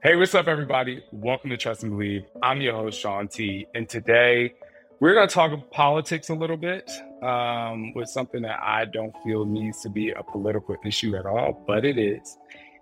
Hey, 0.00 0.14
what's 0.14 0.32
up, 0.36 0.46
everybody? 0.46 1.02
Welcome 1.10 1.50
to 1.50 1.56
Trust 1.56 1.82
and 1.82 1.90
Believe. 1.90 2.22
I'm 2.40 2.60
your 2.60 2.72
host, 2.72 3.00
Shaun 3.00 3.26
T. 3.26 3.66
And 3.74 3.88
today 3.88 4.54
we're 5.00 5.12
going 5.12 5.26
to 5.26 5.34
talk 5.34 5.72
politics 5.72 6.28
a 6.28 6.34
little 6.34 6.56
bit 6.56 6.88
um, 7.20 7.92
with 7.94 8.08
something 8.08 8.42
that 8.42 8.60
I 8.62 8.84
don't 8.84 9.12
feel 9.24 9.44
needs 9.44 9.82
to 9.82 9.88
be 9.88 10.10
a 10.10 10.22
political 10.22 10.76
issue 10.86 11.16
at 11.16 11.26
all, 11.26 11.64
but 11.66 11.84
it 11.84 11.98
is. 11.98 12.38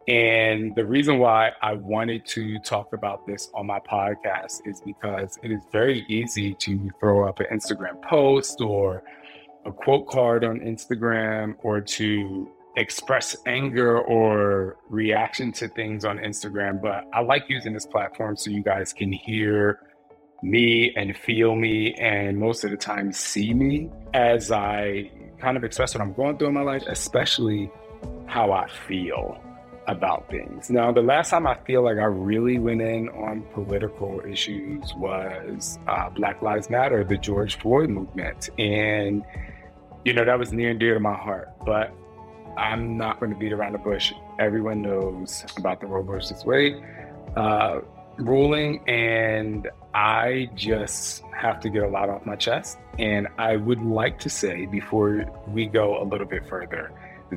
And 0.07 0.75
the 0.77 0.85
reason 0.85 1.19
why 1.19 1.53
I 1.63 1.73
wanted 1.73 2.27
to 2.27 2.59
talk 2.59 2.93
about 2.93 3.27
this 3.27 3.49
on 3.55 3.65
my 3.67 3.81
podcast 3.81 4.61
is 4.67 4.83
because 4.85 5.39
it 5.43 5.51
is 5.51 5.63
very 5.73 6.05
easy 6.09 6.53
to 6.53 6.91
throw 7.01 7.27
up 7.27 7.41
an 7.41 7.47
Instagram 7.51 8.03
post 8.03 8.61
or 8.61 9.03
a 9.65 9.73
quote 9.73 10.07
card 10.07 10.45
on 10.45 10.61
Instagram 10.61 11.55
or 11.63 11.81
to 11.81 12.51
express 12.77 13.37
anger 13.47 13.99
or 13.99 14.77
reaction 14.89 15.53
to 15.53 15.69
things 15.69 16.05
on 16.05 16.19
Instagram, 16.19 16.81
but 16.81 17.05
I 17.13 17.23
like 17.23 17.45
using 17.49 17.73
this 17.73 17.87
platform 17.87 18.37
so 18.37 18.51
you 18.51 18.63
guys 18.63 18.93
can 18.93 19.11
hear 19.11 19.81
me 20.43 20.95
and 20.95 21.17
feel 21.17 21.57
me 21.57 21.95
and 21.95 22.39
most 22.39 22.63
of 22.65 22.71
the 22.71 22.77
time 22.77 23.13
see 23.13 23.55
me 23.55 23.91
as 24.13 24.53
I 24.53 25.11
kind 25.41 25.57
of 25.57 25.65
express 25.65 25.95
what 25.95 26.03
I'm 26.03 26.13
going 26.13 26.37
through 26.39 26.49
in 26.49 26.55
my 26.55 26.63
life, 26.63 26.85
especially 26.87 27.71
how 28.27 28.53
I 28.53 28.69
feel 28.69 29.41
about 29.87 30.29
things. 30.29 30.69
Now, 30.69 30.93
the 30.93 31.01
last 31.01 31.31
time 31.31 31.47
I 31.47 31.57
feel 31.67 31.83
like 31.83 31.97
I 31.97 32.05
really 32.05 32.59
went 32.59 32.83
in 32.83 33.09
on 33.11 33.43
political 33.55 34.21
issues 34.29 34.93
was 34.97 35.79
uh, 35.87 36.11
Black 36.11 36.43
Lives 36.43 36.69
Matter, 36.69 37.05
the 37.05 37.17
George 37.17 37.59
Floyd 37.59 37.89
movement. 37.89 38.51
And, 38.59 39.25
you 40.05 40.13
know, 40.13 40.25
that 40.25 40.39
was 40.39 40.53
near 40.53 40.71
and 40.71 40.81
dear 40.81 40.95
to 40.95 41.01
my 41.01 41.15
heart. 41.15 41.51
But 41.65 41.95
I'm 42.57 42.97
not 42.97 43.21
going 43.21 43.33
to 43.33 43.39
beat 43.39 43.53
around 43.53 43.73
the 43.73 43.79
bush. 43.79 44.13
Everyone 44.39 44.83
knows 44.83 45.45
about 45.57 45.81
the 45.81 45.87
Roe 45.87 46.03
versus 46.03 46.45
Wade 46.45 46.83
uh, 47.37 47.81
ruling, 48.19 48.87
and 48.89 49.69
I 49.95 50.51
just 50.55 51.23
have 51.35 51.61
to 51.61 51.71
get 51.71 51.83
a 51.83 51.89
lot 51.89 52.09
off 52.09 52.25
my 52.27 52.37
chest. 52.37 52.79
And 52.99 53.29
I 53.39 53.57
would 53.57 53.83
like 53.83 54.19
to 54.21 54.31
say, 54.31 54.67
before 54.67 55.27
we 55.49 55.67
go 55.67 56.03
a 56.03 56.05
little 56.05 56.27
bit 56.27 56.49
further, 56.49 56.93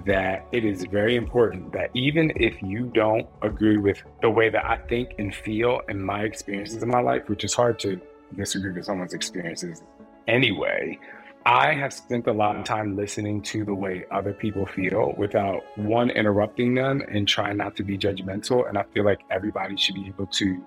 that 0.05 0.45
it 0.51 0.63
is 0.63 0.85
very 0.85 1.15
important 1.15 1.73
that 1.73 1.89
even 1.93 2.31
if 2.35 2.61
you 2.61 2.85
don't 2.93 3.27
agree 3.41 3.77
with 3.77 4.01
the 4.21 4.29
way 4.29 4.49
that 4.49 4.63
I 4.65 4.77
think 4.77 5.15
and 5.17 5.33
feel 5.33 5.81
and 5.87 6.03
my 6.03 6.23
experiences 6.23 6.83
in 6.83 6.89
my 6.89 7.01
life, 7.01 7.27
which 7.27 7.43
is 7.43 7.53
hard 7.53 7.79
to 7.79 7.99
disagree 8.35 8.71
with 8.71 8.85
someone's 8.85 9.13
experiences 9.13 9.81
anyway, 10.27 10.99
I 11.45 11.73
have 11.73 11.93
spent 11.93 12.27
a 12.27 12.33
lot 12.33 12.57
of 12.57 12.65
time 12.65 12.95
listening 12.95 13.41
to 13.43 13.63
the 13.63 13.73
way 13.73 14.05
other 14.11 14.33
people 14.33 14.65
feel 14.65 15.13
without 15.17 15.63
one 15.77 16.09
interrupting 16.09 16.75
them 16.75 17.01
and 17.09 17.27
trying 17.27 17.57
not 17.57 17.75
to 17.77 17.83
be 17.83 17.97
judgmental. 17.97 18.67
And 18.67 18.77
I 18.77 18.83
feel 18.93 19.05
like 19.05 19.21
everybody 19.31 19.77
should 19.77 19.95
be 19.95 20.07
able 20.07 20.27
to 20.27 20.65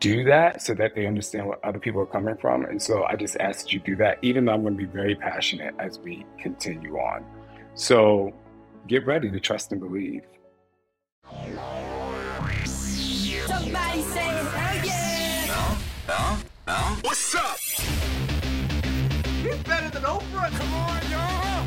do 0.00 0.24
that 0.24 0.62
so 0.62 0.74
that 0.74 0.94
they 0.94 1.06
understand 1.06 1.46
what 1.46 1.62
other 1.64 1.78
people 1.78 2.00
are 2.00 2.06
coming 2.06 2.36
from. 2.36 2.64
And 2.64 2.80
so 2.80 3.04
I 3.04 3.16
just 3.16 3.36
ask 3.36 3.66
that 3.66 3.72
you 3.72 3.80
do 3.80 3.96
that, 3.96 4.18
even 4.22 4.44
though 4.44 4.52
I'm 4.52 4.62
going 4.62 4.76
to 4.76 4.86
be 4.86 4.90
very 4.90 5.14
passionate 5.14 5.74
as 5.78 5.98
we 5.98 6.24
continue 6.38 6.96
on. 6.96 7.24
So 7.74 8.32
get 8.86 9.06
ready 9.06 9.30
to 9.30 9.40
trust 9.40 9.72
and 9.72 9.80
believe. 9.80 10.22
Somebody 12.64 14.02
say 14.02 14.20
hell 14.20 14.86
yeah! 14.86 15.76
No, 16.08 16.14
no, 16.14 16.38
no. 16.66 16.96
What's 17.02 17.34
up? 17.34 17.95
He's 19.66 19.74
better 19.74 19.90
than 19.90 20.02
Oprah. 20.02 20.50
Come 20.58 20.74
on, 20.74 21.10
y'all. 21.10 21.66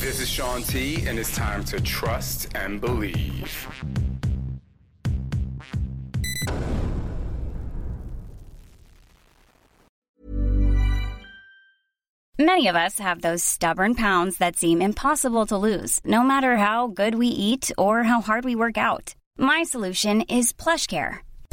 This 0.00 0.20
is 0.20 0.28
Shaun 0.28 0.62
T, 0.62 1.06
and 1.06 1.16
it's 1.16 1.34
time 1.36 1.64
to 1.66 1.80
trust 1.80 2.48
and 2.56 2.80
believe. 2.80 3.68
Many 12.36 12.66
of 12.66 12.74
us 12.74 12.98
have 12.98 13.22
those 13.22 13.44
stubborn 13.44 13.94
pounds 13.94 14.38
that 14.38 14.56
seem 14.56 14.82
impossible 14.82 15.46
to 15.46 15.56
lose, 15.56 16.00
no 16.04 16.24
matter 16.24 16.56
how 16.56 16.88
good 16.88 17.14
we 17.14 17.28
eat 17.28 17.70
or 17.78 18.02
how 18.02 18.20
hard 18.20 18.44
we 18.44 18.56
work 18.56 18.76
out. 18.76 19.14
My 19.38 19.62
solution 19.62 20.22
is 20.22 20.52
PlushCare. 20.52 21.20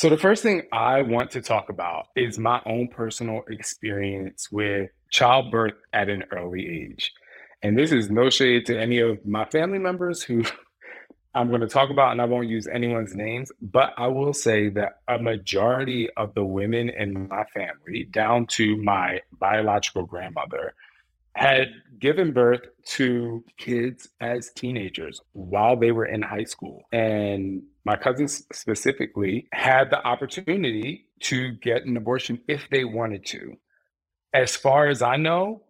So, 0.00 0.08
the 0.08 0.16
first 0.16 0.42
thing 0.42 0.62
I 0.72 1.02
want 1.02 1.30
to 1.32 1.42
talk 1.42 1.68
about 1.68 2.06
is 2.16 2.38
my 2.38 2.62
own 2.64 2.88
personal 2.88 3.42
experience 3.50 4.50
with 4.50 4.88
childbirth 5.10 5.74
at 5.92 6.08
an 6.08 6.24
early 6.32 6.66
age. 6.66 7.12
And 7.62 7.76
this 7.76 7.92
is 7.92 8.10
no 8.10 8.30
shade 8.30 8.64
to 8.64 8.80
any 8.80 9.00
of 9.00 9.26
my 9.26 9.44
family 9.44 9.78
members 9.78 10.22
who 10.22 10.44
I'm 11.34 11.50
going 11.50 11.60
to 11.60 11.68
talk 11.68 11.90
about, 11.90 12.12
and 12.12 12.22
I 12.22 12.24
won't 12.24 12.48
use 12.48 12.66
anyone's 12.66 13.14
names, 13.14 13.52
but 13.60 13.92
I 13.98 14.06
will 14.06 14.32
say 14.32 14.70
that 14.70 15.00
a 15.06 15.18
majority 15.18 16.08
of 16.16 16.32
the 16.32 16.46
women 16.46 16.88
in 16.88 17.28
my 17.28 17.44
family, 17.52 18.04
down 18.04 18.46
to 18.52 18.78
my 18.78 19.20
biological 19.38 20.06
grandmother, 20.06 20.72
had 21.34 21.68
given 21.98 22.32
birth 22.32 22.62
to 22.92 23.44
kids 23.58 24.08
as 24.18 24.50
teenagers 24.52 25.20
while 25.32 25.76
they 25.76 25.92
were 25.92 26.06
in 26.06 26.22
high 26.22 26.44
school. 26.44 26.84
And 26.90 27.64
my 27.84 27.96
cousins 27.96 28.44
specifically 28.52 29.48
had 29.52 29.90
the 29.90 30.04
opportunity 30.04 31.06
to 31.20 31.52
get 31.52 31.84
an 31.84 31.96
abortion 31.96 32.40
if 32.48 32.68
they 32.70 32.84
wanted 32.84 33.24
to. 33.26 33.56
As 34.34 34.56
far 34.56 34.88
as 34.88 35.02
I 35.02 35.16
know, 35.16 35.64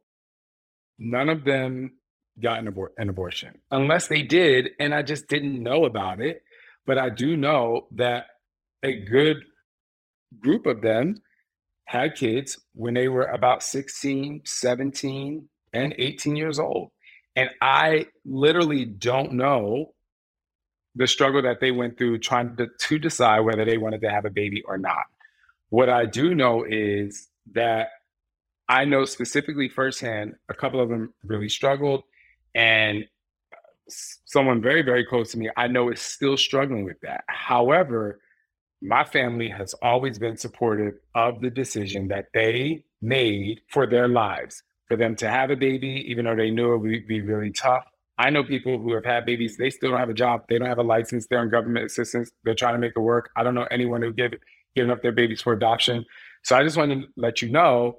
none 0.98 1.28
of 1.28 1.44
them 1.44 1.92
got 2.40 2.58
an, 2.58 2.72
abor- 2.72 2.90
an 2.98 3.08
abortion 3.08 3.60
unless 3.70 4.08
they 4.08 4.22
did, 4.22 4.70
and 4.78 4.94
I 4.94 5.02
just 5.02 5.28
didn't 5.28 5.62
know 5.62 5.84
about 5.84 6.20
it. 6.20 6.42
But 6.86 6.98
I 6.98 7.10
do 7.10 7.36
know 7.36 7.86
that 7.92 8.26
a 8.82 9.00
good 9.00 9.38
group 10.40 10.66
of 10.66 10.80
them 10.80 11.22
had 11.84 12.14
kids 12.14 12.58
when 12.74 12.94
they 12.94 13.08
were 13.08 13.24
about 13.24 13.62
16, 13.62 14.42
17, 14.44 15.48
and 15.72 15.94
18 15.98 16.36
years 16.36 16.58
old. 16.58 16.90
And 17.36 17.50
I 17.60 18.06
literally 18.24 18.84
don't 18.84 19.34
know 19.34 19.94
the 20.96 21.06
struggle 21.06 21.42
that 21.42 21.60
they 21.60 21.70
went 21.70 21.96
through 21.96 22.18
trying 22.18 22.56
to, 22.56 22.66
to 22.66 22.98
decide 22.98 23.40
whether 23.40 23.64
they 23.64 23.78
wanted 23.78 24.00
to 24.02 24.10
have 24.10 24.24
a 24.24 24.30
baby 24.30 24.62
or 24.62 24.76
not. 24.78 25.04
What 25.68 25.88
I 25.88 26.04
do 26.06 26.34
know 26.34 26.64
is 26.64 27.28
that 27.52 27.90
I 28.68 28.84
know 28.84 29.04
specifically 29.04 29.68
firsthand 29.68 30.34
a 30.48 30.54
couple 30.54 30.80
of 30.80 30.88
them 30.88 31.12
really 31.24 31.48
struggled, 31.48 32.02
and 32.54 33.04
someone 33.88 34.62
very, 34.62 34.82
very 34.82 35.04
close 35.04 35.32
to 35.32 35.38
me 35.38 35.50
I 35.56 35.66
know 35.66 35.90
is 35.90 36.00
still 36.00 36.36
struggling 36.36 36.84
with 36.84 37.00
that. 37.00 37.24
However, 37.26 38.20
my 38.82 39.04
family 39.04 39.48
has 39.48 39.74
always 39.74 40.18
been 40.18 40.36
supportive 40.36 40.94
of 41.14 41.40
the 41.40 41.50
decision 41.50 42.08
that 42.08 42.26
they 42.32 42.84
made 43.02 43.60
for 43.68 43.86
their 43.86 44.08
lives, 44.08 44.62
for 44.86 44.96
them 44.96 45.16
to 45.16 45.28
have 45.28 45.50
a 45.50 45.56
baby, 45.56 46.04
even 46.08 46.24
though 46.24 46.36
they 46.36 46.50
knew 46.50 46.74
it 46.74 46.78
would 46.78 47.06
be 47.06 47.20
really 47.20 47.50
tough. 47.50 47.89
I 48.20 48.28
know 48.28 48.44
people 48.44 48.78
who 48.78 48.92
have 48.92 49.06
had 49.06 49.24
babies, 49.24 49.56
they 49.56 49.70
still 49.70 49.92
don't 49.92 49.98
have 49.98 50.10
a 50.10 50.14
job. 50.14 50.44
They 50.46 50.58
don't 50.58 50.68
have 50.68 50.76
a 50.76 50.82
license. 50.82 51.26
They're 51.26 51.38
on 51.38 51.48
government 51.48 51.86
assistance. 51.86 52.30
They're 52.44 52.54
trying 52.54 52.74
to 52.74 52.78
make 52.78 52.92
it 52.94 53.00
work. 53.00 53.30
I 53.34 53.42
don't 53.42 53.54
know 53.54 53.66
anyone 53.70 54.02
who 54.02 54.12
give 54.12 54.34
giving 54.76 54.90
up 54.90 55.00
their 55.00 55.10
babies 55.10 55.40
for 55.40 55.54
adoption. 55.54 56.04
So 56.42 56.54
I 56.54 56.62
just 56.62 56.76
want 56.76 56.92
to 56.92 57.08
let 57.16 57.40
you 57.40 57.48
know 57.48 57.96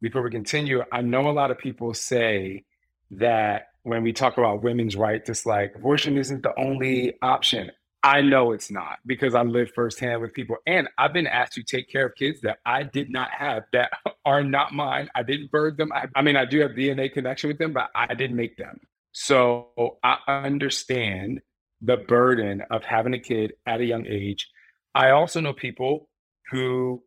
before 0.00 0.22
we 0.22 0.30
continue, 0.30 0.84
I 0.92 1.00
know 1.00 1.28
a 1.28 1.32
lot 1.32 1.50
of 1.50 1.58
people 1.58 1.94
say 1.94 2.64
that 3.10 3.70
when 3.82 4.04
we 4.04 4.12
talk 4.12 4.38
about 4.38 4.62
women's 4.62 4.94
rights, 4.94 5.28
it's 5.28 5.44
like 5.44 5.74
abortion 5.74 6.16
isn't 6.16 6.44
the 6.44 6.56
only 6.56 7.14
option. 7.20 7.72
I 8.04 8.20
know 8.20 8.52
it's 8.52 8.70
not 8.70 9.00
because 9.04 9.34
I 9.34 9.42
live 9.42 9.72
firsthand 9.74 10.22
with 10.22 10.32
people. 10.32 10.58
And 10.64 10.88
I've 10.96 11.12
been 11.12 11.26
asked 11.26 11.54
to 11.54 11.64
take 11.64 11.90
care 11.90 12.06
of 12.06 12.14
kids 12.14 12.40
that 12.42 12.58
I 12.64 12.84
did 12.84 13.10
not 13.10 13.30
have 13.30 13.64
that 13.72 13.90
are 14.24 14.44
not 14.44 14.72
mine. 14.72 15.08
I 15.16 15.24
didn't 15.24 15.50
birth 15.50 15.76
them. 15.76 15.90
I, 15.92 16.06
I 16.14 16.22
mean, 16.22 16.36
I 16.36 16.44
do 16.44 16.60
have 16.60 16.70
DNA 16.70 17.12
connection 17.12 17.48
with 17.48 17.58
them, 17.58 17.72
but 17.72 17.90
I 17.96 18.14
didn't 18.14 18.36
make 18.36 18.56
them. 18.56 18.78
So 19.18 19.70
I 20.04 20.18
understand 20.28 21.40
the 21.80 21.96
burden 21.96 22.62
of 22.70 22.84
having 22.84 23.14
a 23.14 23.18
kid 23.18 23.54
at 23.64 23.80
a 23.80 23.84
young 23.84 24.04
age. 24.06 24.46
I 24.94 25.12
also 25.12 25.40
know 25.40 25.54
people 25.54 26.10
who 26.50 27.02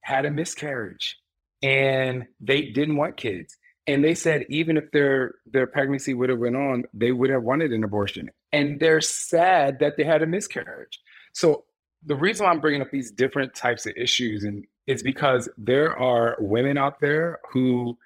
had 0.00 0.24
a 0.24 0.30
miscarriage 0.30 1.18
and 1.62 2.24
they 2.40 2.70
didn't 2.70 2.96
want 2.96 3.18
kids. 3.18 3.58
And 3.86 4.02
they 4.02 4.14
said 4.14 4.46
even 4.48 4.78
if 4.78 4.90
their 4.90 5.34
their 5.44 5.66
pregnancy 5.66 6.14
would 6.14 6.30
have 6.30 6.38
went 6.38 6.56
on, 6.56 6.84
they 6.94 7.12
would 7.12 7.28
have 7.28 7.42
wanted 7.42 7.74
an 7.74 7.84
abortion. 7.84 8.30
And 8.50 8.80
they're 8.80 9.02
sad 9.02 9.80
that 9.80 9.98
they 9.98 10.04
had 10.04 10.22
a 10.22 10.26
miscarriage. 10.26 10.98
So 11.34 11.64
the 12.06 12.16
reason 12.16 12.46
I'm 12.46 12.60
bringing 12.60 12.80
up 12.80 12.90
these 12.90 13.10
different 13.10 13.54
types 13.54 13.84
of 13.84 13.92
issues 13.98 14.44
and 14.44 14.64
is 14.86 15.02
because 15.02 15.46
there 15.58 15.94
are 15.98 16.36
women 16.38 16.78
out 16.78 17.00
there 17.00 17.40
who 17.52 17.98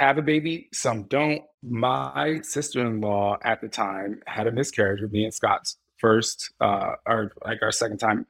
have 0.00 0.18
a 0.18 0.22
baby, 0.22 0.68
some 0.72 1.04
don't. 1.04 1.42
My 1.62 2.40
sister-in-law 2.42 3.38
at 3.44 3.60
the 3.60 3.68
time 3.68 4.22
had 4.26 4.46
a 4.46 4.52
miscarriage 4.52 5.02
with 5.02 5.12
me 5.12 5.24
and 5.24 5.34
Scott's 5.34 5.76
first 5.98 6.52
uh, 6.60 6.94
or 7.06 7.32
like 7.44 7.58
our 7.62 7.70
second 7.70 7.98
time 7.98 8.26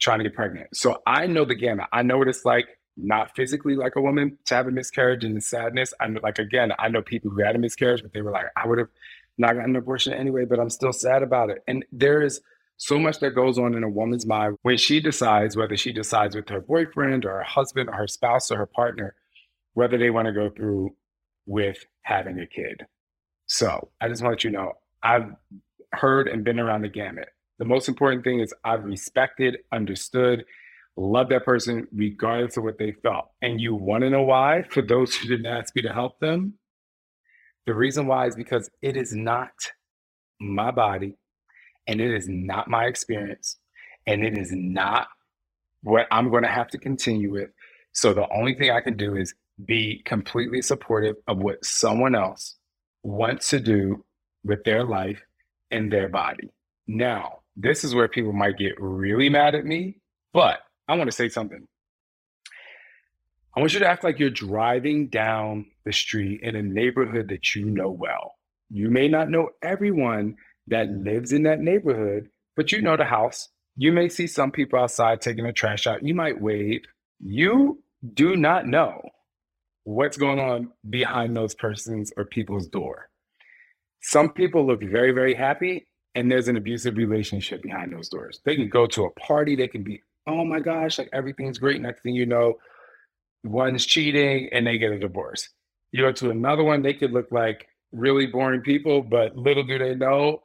trying 0.00 0.18
to 0.18 0.24
get 0.24 0.34
pregnant. 0.34 0.74
So 0.74 1.02
I 1.06 1.26
know 1.26 1.44
the 1.44 1.54
gamut. 1.54 1.86
I 1.92 2.02
know 2.02 2.16
what 2.16 2.28
it's 2.28 2.46
like 2.46 2.66
not 2.96 3.36
physically 3.36 3.76
like 3.76 3.96
a 3.96 4.00
woman 4.00 4.38
to 4.46 4.54
have 4.54 4.66
a 4.66 4.70
miscarriage 4.70 5.22
and 5.22 5.36
the 5.36 5.42
sadness. 5.42 5.92
I 6.00 6.08
know, 6.08 6.20
like 6.22 6.38
again, 6.38 6.72
I 6.78 6.88
know 6.88 7.02
people 7.02 7.30
who 7.30 7.42
had 7.42 7.54
a 7.54 7.58
miscarriage, 7.58 8.02
but 8.02 8.14
they 8.14 8.22
were 8.22 8.30
like, 8.30 8.46
I 8.56 8.66
would 8.66 8.78
have 8.78 8.88
not 9.36 9.54
gotten 9.54 9.70
an 9.70 9.76
abortion 9.76 10.14
anyway, 10.14 10.46
but 10.46 10.58
I'm 10.58 10.70
still 10.70 10.92
sad 10.92 11.22
about 11.22 11.50
it. 11.50 11.62
And 11.68 11.84
there 11.92 12.22
is 12.22 12.40
so 12.78 12.98
much 12.98 13.20
that 13.20 13.34
goes 13.34 13.58
on 13.58 13.74
in 13.74 13.84
a 13.84 13.90
woman's 13.90 14.24
mind 14.24 14.56
when 14.62 14.78
she 14.78 15.00
decides 15.00 15.54
whether 15.54 15.76
she 15.76 15.92
decides 15.92 16.34
with 16.34 16.48
her 16.48 16.62
boyfriend 16.62 17.26
or 17.26 17.36
her 17.36 17.42
husband 17.42 17.90
or 17.90 17.94
her 17.94 18.08
spouse 18.08 18.50
or 18.50 18.56
her 18.56 18.66
partner, 18.66 19.14
whether 19.74 19.98
they 19.98 20.08
want 20.08 20.26
to 20.26 20.32
go 20.32 20.48
through 20.48 20.94
with 21.50 21.84
having 22.02 22.38
a 22.38 22.46
kid. 22.46 22.86
So 23.46 23.90
I 24.00 24.08
just 24.08 24.22
want 24.22 24.38
to 24.38 24.48
you 24.48 24.52
know, 24.52 24.74
I've 25.02 25.32
heard 25.92 26.28
and 26.28 26.44
been 26.44 26.60
around 26.60 26.82
the 26.82 26.88
gamut. 26.88 27.28
The 27.58 27.64
most 27.64 27.88
important 27.88 28.22
thing 28.22 28.38
is 28.38 28.54
I've 28.64 28.84
respected, 28.84 29.58
understood, 29.72 30.44
loved 30.96 31.32
that 31.32 31.44
person 31.44 31.88
regardless 31.92 32.56
of 32.56 32.62
what 32.62 32.78
they 32.78 32.92
felt. 32.92 33.30
And 33.42 33.60
you 33.60 33.74
want 33.74 34.02
to 34.02 34.10
know 34.10 34.22
why? 34.22 34.62
For 34.70 34.80
those 34.80 35.16
who 35.16 35.28
didn't 35.28 35.46
ask 35.46 35.74
me 35.74 35.82
to 35.82 35.92
help 35.92 36.20
them, 36.20 36.54
the 37.66 37.74
reason 37.74 38.06
why 38.06 38.28
is 38.28 38.36
because 38.36 38.70
it 38.80 38.96
is 38.96 39.12
not 39.12 39.50
my 40.40 40.70
body 40.70 41.16
and 41.88 42.00
it 42.00 42.14
is 42.14 42.28
not 42.28 42.68
my 42.68 42.84
experience 42.84 43.58
and 44.06 44.24
it 44.24 44.38
is 44.38 44.52
not 44.52 45.08
what 45.82 46.06
I'm 46.12 46.30
going 46.30 46.44
to 46.44 46.48
have 46.48 46.68
to 46.68 46.78
continue 46.78 47.32
with. 47.32 47.50
So 47.92 48.14
the 48.14 48.28
only 48.32 48.54
thing 48.54 48.70
I 48.70 48.82
can 48.82 48.96
do 48.96 49.16
is 49.16 49.34
be 49.66 50.02
completely 50.04 50.62
supportive 50.62 51.16
of 51.26 51.38
what 51.38 51.64
someone 51.64 52.14
else 52.14 52.56
wants 53.02 53.50
to 53.50 53.60
do 53.60 54.04
with 54.44 54.64
their 54.64 54.84
life 54.84 55.22
and 55.70 55.92
their 55.92 56.08
body. 56.08 56.50
Now, 56.86 57.40
this 57.56 57.84
is 57.84 57.94
where 57.94 58.08
people 58.08 58.32
might 58.32 58.58
get 58.58 58.80
really 58.80 59.28
mad 59.28 59.54
at 59.54 59.64
me, 59.64 59.98
but 60.32 60.60
I 60.88 60.96
want 60.96 61.10
to 61.10 61.16
say 61.16 61.28
something. 61.28 61.66
I 63.56 63.60
want 63.60 63.74
you 63.74 63.80
to 63.80 63.88
act 63.88 64.04
like 64.04 64.18
you're 64.18 64.30
driving 64.30 65.08
down 65.08 65.66
the 65.84 65.92
street 65.92 66.40
in 66.42 66.54
a 66.54 66.62
neighborhood 66.62 67.28
that 67.30 67.54
you 67.54 67.66
know 67.66 67.90
well. 67.90 68.34
You 68.70 68.90
may 68.90 69.08
not 69.08 69.28
know 69.28 69.50
everyone 69.62 70.36
that 70.68 70.88
lives 70.88 71.32
in 71.32 71.42
that 71.42 71.60
neighborhood, 71.60 72.30
but 72.56 72.70
you 72.70 72.80
know 72.80 72.96
the 72.96 73.04
house. 73.04 73.48
You 73.76 73.92
may 73.92 74.08
see 74.08 74.26
some 74.26 74.52
people 74.52 74.78
outside 74.78 75.20
taking 75.20 75.44
the 75.44 75.52
trash 75.52 75.86
out. 75.86 76.04
You 76.04 76.14
might 76.14 76.40
wave. 76.40 76.82
You 77.18 77.82
do 78.14 78.36
not 78.36 78.66
know 78.66 79.02
what's 79.90 80.16
going 80.16 80.38
on 80.38 80.70
behind 80.88 81.36
those 81.36 81.54
persons 81.54 82.12
or 82.16 82.24
people's 82.24 82.68
door. 82.68 83.08
Some 84.02 84.30
people 84.30 84.66
look 84.66 84.82
very, 84.82 85.12
very 85.12 85.34
happy, 85.34 85.88
and 86.14 86.30
there's 86.30 86.48
an 86.48 86.56
abusive 86.56 86.96
relationship 86.96 87.62
behind 87.62 87.92
those 87.92 88.08
doors. 88.08 88.40
They 88.44 88.56
can 88.56 88.68
go 88.68 88.86
to 88.86 89.04
a 89.04 89.10
party, 89.10 89.56
they 89.56 89.68
can 89.68 89.82
be 89.82 90.02
oh 90.26 90.44
my 90.44 90.60
gosh, 90.60 90.98
like 90.98 91.08
everything's 91.12 91.58
great. 91.58 91.80
Next 91.80 92.02
thing 92.02 92.14
you 92.14 92.26
know, 92.26 92.58
one's 93.42 93.84
cheating 93.84 94.48
and 94.52 94.66
they 94.66 94.78
get 94.78 94.92
a 94.92 94.98
divorce. 94.98 95.48
You 95.92 96.02
go 96.04 96.12
to 96.12 96.30
another 96.30 96.62
one, 96.62 96.82
they 96.82 96.94
could 96.94 97.12
look 97.12 97.32
like 97.32 97.66
really 97.90 98.26
boring 98.26 98.60
people, 98.60 99.02
but 99.02 99.36
little 99.36 99.64
do 99.64 99.78
they 99.78 99.94
know, 99.94 100.42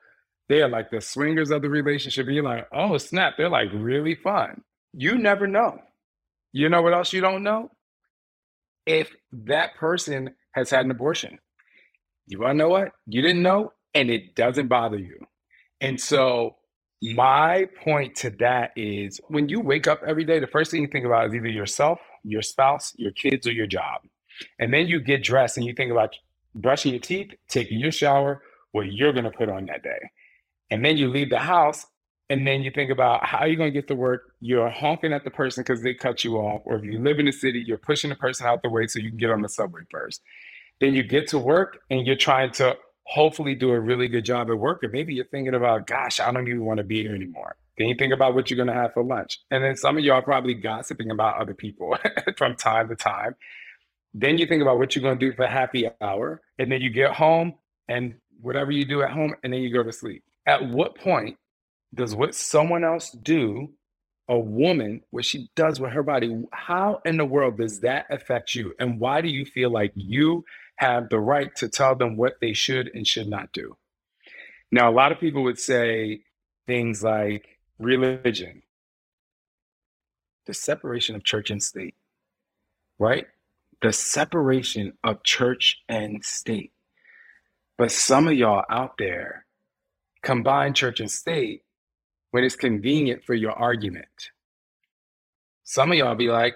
they 0.49 0.61
are 0.61 0.69
like 0.69 0.89
the 0.89 1.01
swingers 1.01 1.51
of 1.51 1.61
the 1.61 1.69
relationship. 1.69 2.25
You're 2.27 2.43
like, 2.43 2.67
oh 2.71 2.97
snap, 2.97 3.35
they're 3.37 3.49
like 3.49 3.69
really 3.73 4.15
fun. 4.15 4.61
You 4.93 5.17
never 5.17 5.45
know. 5.45 5.79
You 6.51 6.69
know 6.69 6.81
what 6.81 6.93
else 6.93 7.13
you 7.13 7.21
don't 7.21 7.43
know? 7.43 7.69
If 8.85 9.13
that 9.31 9.75
person 9.75 10.35
has 10.53 10.69
had 10.69 10.85
an 10.85 10.91
abortion. 10.91 11.39
You 12.27 12.39
wanna 12.39 12.55
know 12.55 12.69
what? 12.69 12.91
You 13.07 13.21
didn't 13.21 13.43
know, 13.43 13.73
and 13.93 14.09
it 14.09 14.35
doesn't 14.35 14.67
bother 14.67 14.97
you. 14.97 15.25
And 15.81 15.99
so 15.99 16.55
my 17.01 17.67
point 17.83 18.15
to 18.17 18.29
that 18.39 18.71
is 18.75 19.19
when 19.27 19.49
you 19.49 19.59
wake 19.59 19.87
up 19.87 20.01
every 20.07 20.23
day, 20.23 20.39
the 20.39 20.47
first 20.47 20.71
thing 20.71 20.81
you 20.81 20.87
think 20.87 21.05
about 21.05 21.27
is 21.27 21.35
either 21.35 21.47
yourself, 21.47 21.99
your 22.23 22.41
spouse, 22.41 22.93
your 22.97 23.11
kids, 23.11 23.45
or 23.45 23.51
your 23.51 23.67
job. 23.67 24.01
And 24.59 24.73
then 24.73 24.87
you 24.87 24.99
get 24.99 25.23
dressed 25.23 25.57
and 25.57 25.65
you 25.65 25.73
think 25.73 25.91
about 25.91 26.15
brushing 26.55 26.93
your 26.93 27.01
teeth, 27.01 27.31
taking 27.49 27.79
your 27.79 27.91
shower, 27.91 28.41
what 28.71 28.91
you're 28.91 29.13
going 29.13 29.25
to 29.25 29.31
put 29.31 29.49
on 29.49 29.65
that 29.67 29.83
day. 29.83 30.09
And 30.71 30.83
then 30.83 30.97
you 30.97 31.09
leave 31.09 31.29
the 31.29 31.39
house 31.39 31.85
and 32.29 32.45
then 32.47 32.61
you 32.63 32.71
think 32.71 32.89
about 32.89 33.23
how 33.25 33.45
you're 33.45 33.55
going 33.55 33.71
to 33.71 33.73
get 33.73 33.87
to 33.89 33.95
work. 33.95 34.33
You're 34.39 34.69
honking 34.69 35.13
at 35.13 35.23
the 35.23 35.29
person 35.29 35.63
because 35.63 35.83
they 35.83 35.93
cut 35.93 36.23
you 36.23 36.37
off. 36.37 36.61
Or 36.65 36.75
if 36.77 36.83
you 36.83 36.99
live 36.99 37.19
in 37.19 37.25
the 37.25 37.31
city, 37.31 37.63
you're 37.65 37.77
pushing 37.77 38.09
the 38.09 38.15
person 38.15 38.47
out 38.47 38.63
the 38.63 38.69
way 38.69 38.87
so 38.87 38.99
you 38.99 39.09
can 39.09 39.17
get 39.17 39.29
on 39.29 39.41
the 39.41 39.49
subway 39.49 39.81
first. 39.91 40.21
Then 40.79 40.93
you 40.95 41.03
get 41.03 41.27
to 41.29 41.39
work 41.39 41.79
and 41.89 42.05
you're 42.05 42.15
trying 42.15 42.51
to 42.53 42.77
hopefully 43.03 43.53
do 43.53 43.71
a 43.71 43.79
really 43.79 44.07
good 44.07 44.25
job 44.25 44.49
at 44.49 44.57
work. 44.57 44.83
Or 44.83 44.89
maybe 44.89 45.13
you're 45.13 45.25
thinking 45.25 45.53
about, 45.53 45.85
gosh, 45.85 46.19
I 46.19 46.31
don't 46.31 46.47
even 46.47 46.65
want 46.65 46.79
to 46.79 46.83
be 46.83 47.03
here 47.03 47.13
anymore. 47.13 47.55
Then 47.77 47.89
you 47.89 47.95
think 47.95 48.13
about 48.13 48.33
what 48.33 48.49
you're 48.49 48.57
going 48.57 48.67
to 48.67 48.73
have 48.73 48.93
for 48.93 49.03
lunch. 49.03 49.39
And 49.51 49.63
then 49.63 49.75
some 49.75 49.97
of 49.97 50.03
y'all 50.03 50.21
probably 50.21 50.55
gossiping 50.55 51.11
about 51.11 51.37
other 51.37 51.53
people 51.53 51.95
from 52.37 52.55
time 52.55 52.89
to 52.89 52.95
time. 52.95 53.35
Then 54.15 54.37
you 54.39 54.47
think 54.47 54.63
about 54.63 54.79
what 54.79 54.95
you're 54.95 55.03
going 55.03 55.19
to 55.19 55.29
do 55.29 55.35
for 55.35 55.45
happy 55.45 55.87
hour. 56.01 56.41
And 56.57 56.71
then 56.71 56.81
you 56.81 56.89
get 56.89 57.13
home 57.13 57.53
and 57.87 58.15
whatever 58.41 58.71
you 58.71 58.85
do 58.85 59.03
at 59.03 59.11
home, 59.11 59.35
and 59.43 59.53
then 59.53 59.61
you 59.61 59.71
go 59.71 59.83
to 59.83 59.91
sleep. 59.91 60.23
At 60.47 60.67
what 60.69 60.95
point 60.97 61.37
does 61.95 62.15
what 62.15 62.35
someone 62.35 62.83
else 62.83 63.11
do, 63.11 63.71
a 64.27 64.37
woman, 64.37 65.01
what 65.11 65.25
she 65.25 65.49
does 65.55 65.79
with 65.79 65.91
her 65.91 66.03
body, 66.03 66.43
how 66.51 67.01
in 67.05 67.17
the 67.17 67.25
world 67.25 67.57
does 67.57 67.81
that 67.81 68.05
affect 68.09 68.55
you? 68.55 68.73
And 68.79 68.99
why 68.99 69.21
do 69.21 69.29
you 69.29 69.45
feel 69.45 69.69
like 69.69 69.93
you 69.95 70.45
have 70.77 71.09
the 71.09 71.19
right 71.19 71.55
to 71.55 71.69
tell 71.69 71.95
them 71.95 72.17
what 72.17 72.39
they 72.41 72.53
should 72.53 72.91
and 72.93 73.07
should 73.07 73.27
not 73.27 73.51
do. 73.53 73.77
Now, 74.71 74.89
a 74.89 74.93
lot 74.93 75.11
of 75.11 75.19
people 75.19 75.43
would 75.43 75.59
say 75.59 76.21
things 76.67 77.03
like 77.03 77.59
religion, 77.79 78.63
the 80.45 80.53
separation 80.53 81.15
of 81.15 81.23
church 81.23 81.49
and 81.49 81.63
state, 81.63 81.95
right? 82.99 83.27
The 83.81 83.93
separation 83.93 84.93
of 85.03 85.23
church 85.23 85.81
and 85.87 86.23
state. 86.23 86.71
But 87.77 87.91
some 87.91 88.27
of 88.27 88.33
y'all 88.33 88.63
out 88.69 88.97
there 88.97 89.45
combine 90.23 90.73
church 90.73 90.99
and 90.99 91.11
state 91.11 91.61
when 92.35 92.43
it's 92.43 92.57
convenient 92.57 93.23
for 93.23 93.33
your 93.33 93.53
argument. 93.53 94.29
Some 95.63 95.93
of 95.93 95.97
y'all 95.97 96.15
be 96.15 96.27
like, 96.27 96.55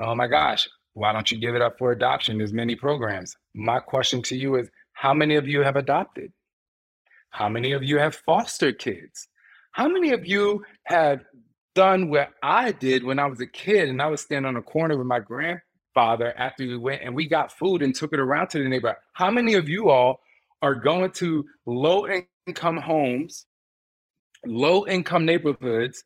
oh 0.00 0.14
my 0.14 0.26
gosh, 0.26 0.66
why 0.94 1.12
don't 1.12 1.30
you 1.30 1.38
give 1.38 1.54
it 1.54 1.60
up 1.60 1.76
for 1.76 1.92
adoption? 1.92 2.38
There's 2.38 2.54
many 2.54 2.74
programs. 2.74 3.36
My 3.54 3.78
question 3.78 4.22
to 4.22 4.34
you 4.34 4.56
is 4.56 4.70
how 4.94 5.12
many 5.12 5.36
of 5.36 5.46
you 5.46 5.60
have 5.60 5.76
adopted? 5.76 6.32
How 7.28 7.50
many 7.50 7.72
of 7.72 7.82
you 7.82 7.98
have 7.98 8.14
fostered 8.14 8.78
kids? 8.78 9.28
How 9.72 9.86
many 9.86 10.12
of 10.12 10.26
you 10.26 10.64
have 10.84 11.20
done 11.74 12.08
what 12.08 12.30
I 12.42 12.72
did 12.72 13.04
when 13.04 13.18
I 13.18 13.26
was 13.26 13.42
a 13.42 13.46
kid 13.46 13.90
and 13.90 14.00
I 14.00 14.06
was 14.06 14.22
standing 14.22 14.48
on 14.48 14.56
a 14.56 14.62
corner 14.62 14.96
with 14.96 15.06
my 15.06 15.20
grandfather 15.20 16.32
after 16.38 16.66
we 16.66 16.78
went 16.78 17.02
and 17.02 17.14
we 17.14 17.28
got 17.28 17.52
food 17.52 17.82
and 17.82 17.94
took 17.94 18.14
it 18.14 18.18
around 18.18 18.48
to 18.48 18.62
the 18.62 18.68
neighborhood? 18.70 18.96
How 19.12 19.30
many 19.30 19.56
of 19.56 19.68
you 19.68 19.90
all 19.90 20.20
are 20.62 20.74
going 20.74 21.10
to 21.16 21.44
low 21.66 22.08
income 22.46 22.78
homes, 22.78 23.44
low 24.44 24.86
income 24.86 25.24
neighborhoods, 25.24 26.04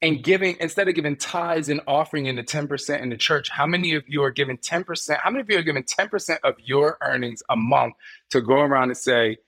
and 0.00 0.22
giving 0.22 0.56
instead 0.60 0.88
of 0.88 0.94
giving 0.94 1.16
tithes 1.16 1.68
and 1.68 1.80
offering 1.86 2.26
in 2.26 2.36
the 2.36 2.42
10% 2.42 3.02
in 3.02 3.08
the 3.08 3.16
church 3.16 3.50
how 3.50 3.66
many 3.66 3.94
of 3.94 4.04
you 4.06 4.22
are 4.22 4.30
giving 4.30 4.56
10% 4.56 5.18
how 5.20 5.30
many 5.30 5.40
of 5.40 5.50
you 5.50 5.58
are 5.58 5.62
giving 5.62 5.82
10% 5.82 6.38
of 6.44 6.54
your 6.64 6.98
earnings 7.02 7.42
a 7.50 7.56
month 7.56 7.94
to 8.30 8.40
go 8.40 8.60
around 8.60 8.90
and 8.90 8.96
say 8.96 9.38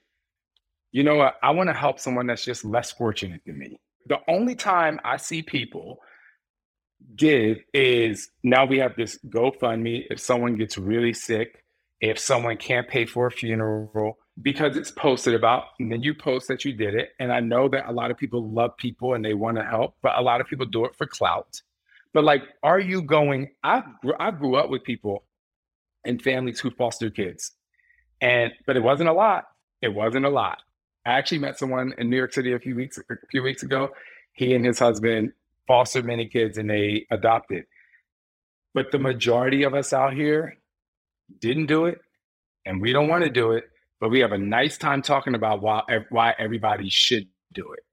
you 0.93 1.03
know 1.03 1.15
what? 1.15 1.35
I 1.41 1.51
want 1.51 1.69
to 1.69 1.73
help 1.73 2.01
someone 2.01 2.27
that's 2.27 2.43
just 2.43 2.65
less 2.65 2.91
fortunate 2.91 3.39
than 3.45 3.57
me. 3.57 3.79
The 4.07 4.17
only 4.27 4.55
time 4.55 4.99
i 5.05 5.15
see 5.15 5.41
people 5.41 5.99
give 7.15 7.59
is 7.73 8.29
now 8.43 8.65
we 8.65 8.79
have 8.79 8.97
this 8.97 9.17
gofundme. 9.29 10.05
If 10.09 10.19
someone 10.19 10.57
gets 10.57 10.77
really 10.77 11.13
sick 11.13 11.61
if 12.01 12.17
someone 12.17 12.57
can't 12.57 12.87
pay 12.87 13.05
for 13.05 13.27
a 13.27 13.31
funeral 13.31 14.17
because 14.41 14.77
it's 14.77 14.91
posted 14.91 15.33
about, 15.33 15.65
and 15.79 15.91
then 15.91 16.03
you 16.03 16.13
post 16.13 16.47
that 16.47 16.63
you 16.63 16.73
did 16.73 16.95
it. 16.95 17.09
And 17.19 17.31
I 17.31 17.39
know 17.39 17.67
that 17.69 17.89
a 17.89 17.91
lot 17.91 18.11
of 18.11 18.17
people 18.17 18.49
love 18.49 18.77
people 18.77 19.13
and 19.13 19.23
they 19.23 19.33
want 19.33 19.57
to 19.57 19.63
help, 19.63 19.95
but 20.01 20.17
a 20.17 20.21
lot 20.21 20.41
of 20.41 20.47
people 20.47 20.65
do 20.65 20.85
it 20.85 20.95
for 20.95 21.05
clout. 21.05 21.61
But 22.13 22.23
like, 22.23 22.43
are 22.63 22.79
you 22.79 23.01
going? 23.01 23.51
I 23.63 23.83
I 24.19 24.31
grew 24.31 24.55
up 24.55 24.69
with 24.69 24.83
people 24.83 25.23
and 26.05 26.21
families 26.21 26.59
who 26.59 26.71
foster 26.71 27.09
kids, 27.09 27.51
and 28.19 28.51
but 28.65 28.75
it 28.75 28.83
wasn't 28.83 29.09
a 29.09 29.13
lot. 29.13 29.45
It 29.81 29.93
wasn't 29.93 30.25
a 30.25 30.29
lot. 30.29 30.59
I 31.05 31.11
actually 31.13 31.39
met 31.39 31.57
someone 31.57 31.93
in 31.97 32.09
New 32.09 32.17
York 32.17 32.33
City 32.33 32.53
a 32.53 32.59
few 32.59 32.75
weeks 32.75 32.97
a 32.97 33.15
few 33.29 33.43
weeks 33.43 33.63
ago. 33.63 33.89
He 34.33 34.53
and 34.53 34.65
his 34.65 34.79
husband 34.79 35.33
fostered 35.67 36.05
many 36.05 36.27
kids 36.27 36.57
and 36.57 36.69
they 36.69 37.05
adopted. 37.11 37.65
But 38.73 38.91
the 38.91 38.99
majority 38.99 39.63
of 39.63 39.73
us 39.73 39.93
out 39.93 40.13
here 40.13 40.57
didn't 41.39 41.67
do 41.67 41.85
it, 41.85 42.01
and 42.65 42.81
we 42.81 42.91
don't 42.93 43.07
want 43.07 43.23
to 43.23 43.29
do 43.29 43.53
it. 43.53 43.70
But 44.01 44.09
we 44.09 44.19
have 44.19 44.33
a 44.33 44.37
nice 44.37 44.77
time 44.77 45.01
talking 45.01 45.35
about 45.35 45.61
why 45.61 45.83
why 46.09 46.35
everybody 46.37 46.89
should 46.89 47.27
do 47.53 47.71
it. 47.71 47.83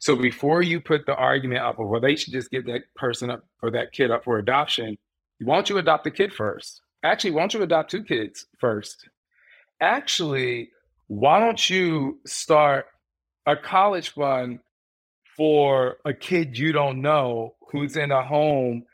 So 0.00 0.16
before 0.16 0.62
you 0.62 0.80
put 0.80 1.06
the 1.06 1.14
argument 1.14 1.60
up 1.60 1.78
of 1.78 1.88
well, 1.88 2.00
they 2.00 2.16
should 2.16 2.32
just 2.32 2.50
get 2.50 2.66
that 2.66 2.82
person 2.96 3.30
up 3.30 3.44
or 3.62 3.70
that 3.72 3.92
kid 3.92 4.10
up 4.10 4.24
for 4.24 4.38
adoption, 4.38 4.96
why 5.40 5.56
don't 5.56 5.68
you 5.68 5.78
adopt 5.78 6.04
the 6.04 6.10
kid 6.10 6.32
first? 6.32 6.80
Actually, 7.04 7.32
why 7.32 7.42
don't 7.42 7.54
you 7.54 7.62
adopt 7.62 7.90
two 7.90 8.02
kids 8.02 8.46
first? 8.58 9.08
Actually, 9.80 10.70
why 11.08 11.38
don't 11.38 11.68
you 11.68 12.18
start 12.26 12.86
a 13.46 13.56
college 13.56 14.10
fund 14.10 14.60
for 15.36 15.98
a 16.04 16.12
kid 16.12 16.58
you 16.58 16.72
don't 16.72 17.00
know 17.02 17.54
who's 17.70 17.96
in 17.96 18.10
a 18.10 18.24
home 18.24 18.84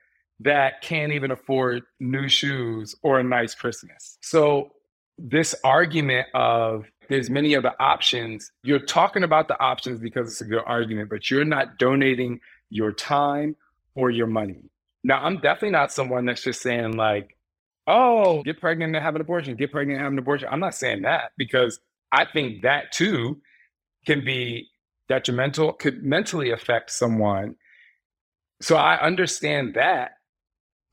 that 0.40 0.82
can't 0.82 1.12
even 1.12 1.30
afford 1.30 1.82
new 2.00 2.28
shoes 2.28 2.94
or 3.02 3.20
a 3.20 3.24
nice 3.24 3.54
Christmas? 3.54 4.18
So, 4.22 4.72
this 5.18 5.54
argument 5.64 6.26
of 6.34 6.86
there's 7.08 7.30
many 7.30 7.54
other 7.56 7.72
options, 7.78 8.50
you're 8.62 8.78
talking 8.78 9.22
about 9.22 9.48
the 9.48 9.60
options 9.60 10.00
because 10.00 10.30
it's 10.30 10.40
a 10.40 10.46
good 10.46 10.62
argument, 10.66 11.10
but 11.10 11.30
you're 11.30 11.44
not 11.44 11.78
donating 11.78 12.40
your 12.70 12.92
time 12.92 13.56
or 13.94 14.10
your 14.10 14.26
money. 14.26 14.70
Now, 15.02 15.22
I'm 15.22 15.36
definitely 15.36 15.70
not 15.70 15.92
someone 15.92 16.24
that's 16.24 16.42
just 16.42 16.62
saying, 16.62 16.96
like, 16.96 17.36
oh, 17.86 18.42
get 18.42 18.60
pregnant 18.60 18.94
and 18.94 19.04
have 19.04 19.14
an 19.14 19.20
abortion, 19.20 19.56
get 19.56 19.70
pregnant 19.70 19.98
and 19.98 20.04
have 20.04 20.12
an 20.12 20.18
abortion. 20.18 20.48
I'm 20.50 20.60
not 20.60 20.74
saying 20.74 21.02
that 21.02 21.32
because 21.36 21.78
I 22.10 22.24
think 22.24 22.62
that 22.62 22.92
too 22.92 23.40
can 24.06 24.24
be 24.24 24.68
detrimental, 25.08 25.72
could 25.74 26.02
mentally 26.02 26.50
affect 26.50 26.90
someone. 26.90 27.56
So 28.62 28.76
I 28.76 29.00
understand 29.00 29.74
that, 29.74 30.12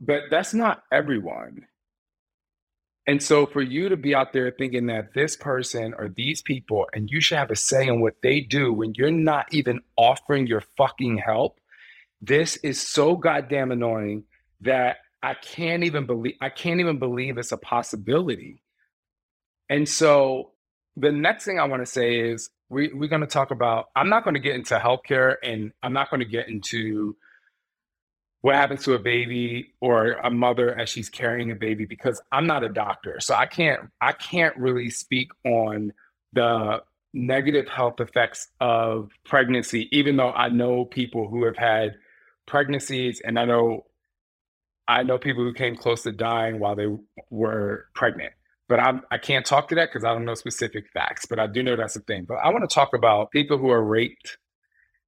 but 0.01 0.24
that's 0.30 0.54
not 0.54 0.84
everyone. 0.92 1.66
And 3.12 3.22
so 3.22 3.46
for 3.46 3.62
you 3.62 3.89
to 3.89 3.98
be 3.98 4.15
out 4.15 4.32
there 4.32 4.50
thinking 4.51 4.86
that 4.86 5.13
this 5.13 5.36
person 5.36 5.94
or 5.98 6.08
these 6.08 6.41
people, 6.41 6.86
and 6.94 7.10
you 7.10 7.20
should 7.20 7.39
have 7.39 7.51
a 7.51 7.58
say 7.58 7.86
in 7.86 8.00
what 8.00 8.13
they 8.24 8.39
do 8.39 8.72
when 8.72 8.94
you're 8.96 9.12
not 9.12 9.53
even 9.53 9.82
offering 9.98 10.48
your 10.48 10.62
fucking 10.77 11.18
help, 11.18 11.60
this 12.22 12.56
is 12.56 12.82
so 12.82 13.18
goddamn 13.18 13.74
annoying 13.74 14.24
that 14.62 15.00
I 15.22 15.34
can't 15.34 15.84
even 15.84 16.06
believe 16.06 16.36
I 16.39 16.48
can't 16.48 16.80
even 16.80 17.00
believe 17.00 17.38
it's 17.38 17.51
a 17.51 17.58
possibility. 17.58 18.62
And 19.70 19.89
so 19.89 20.51
the 20.96 21.12
next 21.12 21.44
thing 21.44 21.60
I 21.60 21.65
want 21.65 21.82
to 21.82 21.91
say 21.91 22.18
is 22.18 22.50
we, 22.70 22.94
we're 22.94 23.10
going 23.10 23.20
to 23.20 23.27
talk 23.27 23.51
about, 23.51 23.88
I'm 23.94 24.08
not 24.08 24.24
going 24.24 24.36
to 24.36 24.39
get 24.39 24.56
into 24.56 24.75
healthcare 24.77 25.36
and 25.44 25.74
I'm 25.84 25.91
not 25.91 26.10
going 26.12 26.22
to 26.22 26.25
get 26.25 26.48
into 26.48 27.18
what 28.41 28.55
happens 28.55 28.83
to 28.86 28.93
a 28.93 29.00
baby 29.00 29.74
or 29.81 30.13
a 30.13 30.31
mother 30.31 30.77
as 30.77 30.89
she's 30.89 31.10
carrying 31.10 31.51
a 31.51 31.55
baby 31.55 31.86
because 31.86 32.21
I'm 32.31 32.48
not 32.48 32.63
a 32.63 32.69
doctor. 32.69 33.19
So 33.19 33.36
I 33.36 33.45
can't, 33.45 33.81
I 34.01 34.13
can't 34.13 34.55
really 34.57 34.89
speak 34.89 35.29
on 35.45 35.93
the 36.33 36.81
negative 37.13 37.67
health 37.67 38.00
effects 38.00 38.48
of 38.60 39.12
pregnancy, 39.25 39.88
even 39.95 40.17
though 40.17 40.31
I 40.31 40.50
know 40.50 40.86
people 40.86 41.27
who 41.27 41.45
have 41.45 41.57
had 41.57 41.95
pregnancies 42.48 43.21
and 43.24 43.38
I 43.38 43.45
know 43.45 43.86
I 44.88 45.03
know 45.03 45.17
people 45.17 45.43
who 45.43 45.53
came 45.53 45.77
close 45.77 46.01
to 46.03 46.12
dying 46.12 46.60
while 46.60 46.75
they 46.75 46.88
were 47.29 47.86
pregnant 47.93 48.33
but 48.71 48.79
I'm, 48.79 49.01
I 49.12 49.17
can't 49.17 49.45
talk 49.45 49.67
to 49.67 49.75
that 49.75 49.89
because 49.89 50.05
I 50.05 50.13
don't 50.13 50.24
know 50.24 50.33
specific 50.33 50.86
facts, 50.93 51.25
but 51.25 51.39
I 51.39 51.48
do 51.48 51.62
know 51.62 51.75
that's 51.75 51.98
a 51.98 52.00
thing. 52.00 52.24
But 52.24 52.36
I 52.36 52.51
want 52.51 52.62
to 52.69 52.74
talk 52.74 52.93
about 52.93 53.29
people 53.31 53.57
who 53.57 53.69
are 53.69 53.83
raped, 53.83 54.38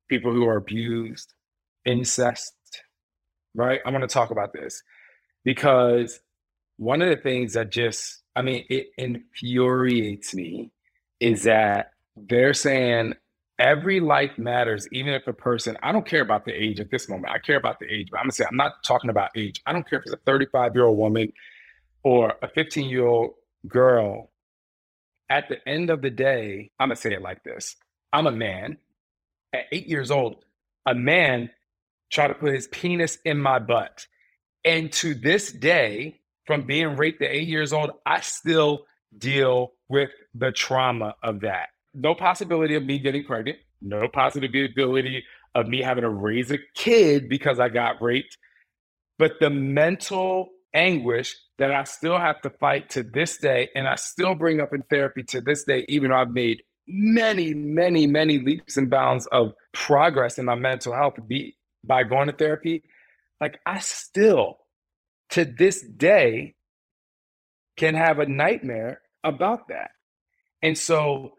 people 0.09 0.33
who 0.33 0.45
are 0.49 0.57
abused, 0.57 1.33
incest, 1.85 2.51
right? 3.55 3.79
I 3.85 3.91
want 3.91 4.03
to 4.03 4.07
talk 4.07 4.31
about 4.31 4.53
this 4.53 4.83
because 5.43 6.19
one 6.77 7.01
of 7.01 7.09
the 7.09 7.17
things 7.17 7.53
that 7.53 7.69
just, 7.69 8.21
I 8.35 8.41
mean, 8.41 8.65
it 8.69 8.87
infuriates 8.97 10.33
me 10.33 10.71
is 11.19 11.43
that 11.43 11.91
they're 12.15 12.53
saying 12.53 13.13
every 13.59 13.99
life 13.99 14.37
matters, 14.37 14.87
even 14.91 15.13
if 15.13 15.27
a 15.27 15.33
person, 15.33 15.77
I 15.83 15.91
don't 15.91 16.05
care 16.05 16.21
about 16.21 16.45
the 16.45 16.53
age 16.53 16.79
at 16.79 16.91
this 16.91 17.07
moment. 17.07 17.33
I 17.33 17.39
care 17.39 17.57
about 17.57 17.79
the 17.79 17.85
age, 17.85 18.09
but 18.11 18.17
I'm 18.17 18.25
gonna 18.25 18.33
say, 18.33 18.45
I'm 18.49 18.57
not 18.57 18.83
talking 18.83 19.09
about 19.09 19.29
age. 19.35 19.61
I 19.65 19.73
don't 19.73 19.87
care 19.87 19.99
if 19.99 20.05
it's 20.05 20.13
a 20.13 20.19
35 20.25 20.75
year 20.75 20.85
old 20.85 20.97
woman 20.97 21.31
or 22.03 22.33
a 22.41 22.47
15 22.47 22.89
year 22.89 23.05
old 23.05 23.33
girl, 23.67 24.31
at 25.29 25.49
the 25.49 25.57
end 25.67 25.89
of 25.89 26.01
the 26.01 26.09
day, 26.09 26.71
I'm 26.79 26.89
going 26.89 26.95
to 26.95 27.01
say 27.01 27.13
it 27.13 27.21
like 27.21 27.43
this 27.43 27.75
I'm 28.11 28.27
a 28.27 28.31
man. 28.31 28.77
At 29.53 29.65
eight 29.71 29.87
years 29.87 30.09
old, 30.09 30.43
a 30.85 30.95
man 30.95 31.49
tried 32.13 32.27
to 32.27 32.35
put 32.35 32.53
his 32.53 32.67
penis 32.67 33.17
in 33.25 33.39
my 33.39 33.59
butt. 33.59 34.07
And 34.63 34.91
to 34.93 35.13
this 35.13 35.51
day, 35.51 36.19
from 36.45 36.61
being 36.63 36.95
raped 36.95 37.21
at 37.21 37.31
eight 37.31 37.47
years 37.47 37.73
old, 37.73 37.91
I 38.05 38.21
still 38.21 38.85
deal 39.17 39.73
with 39.89 40.11
the 40.33 40.51
trauma 40.51 41.15
of 41.23 41.41
that. 41.41 41.69
No 41.93 42.15
possibility 42.15 42.75
of 42.75 42.85
me 42.85 42.99
getting 42.99 43.23
pregnant, 43.23 43.57
no 43.81 44.07
possibility 44.07 45.23
of 45.55 45.67
me 45.67 45.81
having 45.81 46.03
to 46.03 46.09
raise 46.09 46.51
a 46.51 46.57
kid 46.75 47.29
because 47.29 47.59
I 47.59 47.69
got 47.69 48.01
raped. 48.01 48.37
But 49.19 49.33
the 49.39 49.49
mental 49.49 50.49
anguish 50.73 51.35
that 51.59 51.71
I 51.71 51.83
still 51.83 52.17
have 52.17 52.41
to 52.41 52.49
fight 52.49 52.89
to 52.91 53.03
this 53.03 53.37
day, 53.37 53.69
and 53.75 53.87
I 53.87 53.95
still 53.95 54.35
bring 54.35 54.59
up 54.59 54.73
in 54.73 54.81
therapy 54.83 55.23
to 55.23 55.41
this 55.41 55.63
day, 55.63 55.85
even 55.87 56.09
though 56.09 56.17
I've 56.17 56.31
made 56.31 56.63
many, 56.87 57.53
many, 57.53 58.07
many 58.07 58.39
leaps 58.39 58.77
and 58.77 58.89
bounds 58.89 59.27
of 59.27 59.53
progress 59.71 60.39
in 60.39 60.45
my 60.45 60.55
mental 60.55 60.93
health 60.93 61.15
be, 61.27 61.55
by 61.83 62.03
going 62.03 62.27
to 62.27 62.33
therapy. 62.33 62.83
Like, 63.41 63.59
I 63.65 63.79
still, 63.79 64.57
to 65.31 65.45
this 65.45 65.81
day, 65.81 66.55
can 67.77 67.95
have 67.95 68.19
a 68.19 68.25
nightmare 68.25 69.01
about 69.23 69.67
that. 69.69 69.91
And 70.61 70.77
so 70.77 71.33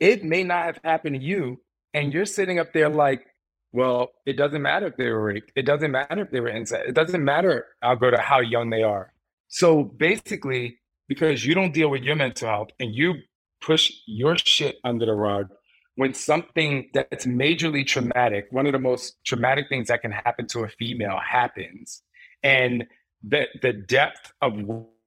it 0.00 0.24
may 0.24 0.44
not 0.44 0.64
have 0.64 0.80
happened 0.84 1.16
to 1.16 1.22
you, 1.22 1.60
and 1.94 2.12
you're 2.12 2.26
sitting 2.26 2.58
up 2.58 2.72
there 2.72 2.88
like, 2.88 3.26
well, 3.72 4.10
it 4.24 4.34
doesn't 4.34 4.62
matter 4.62 4.86
if 4.86 4.96
they 4.96 5.08
were 5.08 5.22
raped. 5.22 5.52
It 5.54 5.66
doesn't 5.66 5.90
matter 5.90 6.22
if 6.22 6.30
they 6.30 6.40
were 6.40 6.48
incest. 6.48 6.84
It 6.88 6.94
doesn't 6.94 7.24
matter, 7.24 7.66
Alberta, 7.82 8.20
how 8.20 8.40
young 8.40 8.70
they 8.70 8.82
are. 8.82 9.12
So 9.48 9.84
basically, 9.84 10.78
because 11.08 11.44
you 11.44 11.54
don't 11.54 11.74
deal 11.74 11.90
with 11.90 12.02
your 12.02 12.16
mental 12.16 12.48
health 12.48 12.68
and 12.80 12.94
you 12.94 13.14
push 13.60 13.92
your 14.06 14.36
shit 14.38 14.76
under 14.84 15.06
the 15.06 15.14
rug, 15.14 15.48
when 15.96 16.14
something 16.14 16.90
that's 16.94 17.26
majorly 17.26 17.86
traumatic, 17.86 18.46
one 18.50 18.66
of 18.66 18.72
the 18.72 18.78
most 18.78 19.16
traumatic 19.24 19.68
things 19.68 19.88
that 19.88 20.02
can 20.02 20.12
happen 20.12 20.46
to 20.48 20.60
a 20.64 20.68
female 20.68 21.18
happens, 21.18 22.02
and 22.42 22.86
the 23.22 23.46
the 23.62 23.72
depth 23.72 24.32
of 24.42 24.54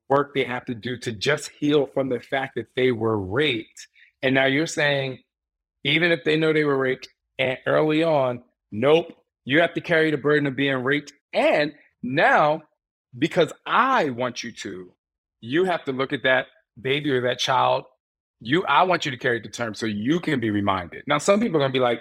work 0.09 0.33
they 0.35 0.43
have 0.43 0.65
to 0.65 0.75
do 0.75 0.97
to 0.97 1.11
just 1.11 1.49
heal 1.49 1.87
from 1.87 2.09
the 2.09 2.19
fact 2.19 2.55
that 2.55 2.67
they 2.75 2.91
were 2.91 3.19
raped. 3.19 3.87
And 4.21 4.35
now 4.35 4.45
you're 4.45 4.67
saying, 4.67 5.19
even 5.83 6.11
if 6.11 6.23
they 6.25 6.35
know 6.35 6.51
they 6.51 6.65
were 6.65 6.77
raped 6.77 7.07
and 7.37 7.57
early 7.67 8.03
on, 8.03 8.43
Nope. 8.71 9.13
You 9.45 9.61
have 9.61 9.73
to 9.73 9.81
carry 9.81 10.11
the 10.11 10.17
burden 10.17 10.47
of 10.47 10.55
being 10.55 10.83
raped. 10.83 11.13
And 11.33 11.73
now, 12.03 12.63
because 13.17 13.51
I 13.65 14.09
want 14.11 14.43
you 14.43 14.51
to, 14.51 14.93
you 15.41 15.65
have 15.65 15.83
to 15.85 15.91
look 15.91 16.13
at 16.13 16.23
that 16.23 16.47
baby 16.79 17.11
or 17.11 17.21
that 17.21 17.39
child. 17.39 17.85
You, 18.41 18.63
I 18.65 18.83
want 18.83 19.05
you 19.05 19.11
to 19.11 19.17
carry 19.17 19.41
the 19.41 19.49
term 19.49 19.73
so 19.73 19.85
you 19.85 20.19
can 20.19 20.39
be 20.39 20.49
reminded. 20.49 21.03
Now, 21.07 21.17
some 21.17 21.39
people 21.39 21.57
are 21.57 21.59
going 21.59 21.71
to 21.71 21.77
be 21.77 21.83
like, 21.83 21.99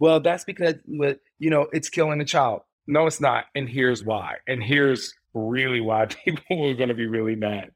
well, 0.00 0.20
that's 0.20 0.44
because, 0.44 0.74
you 0.86 1.50
know, 1.50 1.68
it's 1.72 1.88
killing 1.88 2.18
the 2.18 2.24
child. 2.24 2.62
No, 2.86 3.06
it's 3.06 3.20
not. 3.20 3.46
And 3.54 3.68
here's 3.68 4.04
why. 4.04 4.36
And 4.46 4.62
here's 4.62 5.14
really 5.34 5.80
why 5.80 6.06
people 6.24 6.42
are 6.50 6.74
going 6.74 6.88
to 6.88 6.94
be 6.94 7.06
really 7.06 7.36
mad. 7.36 7.70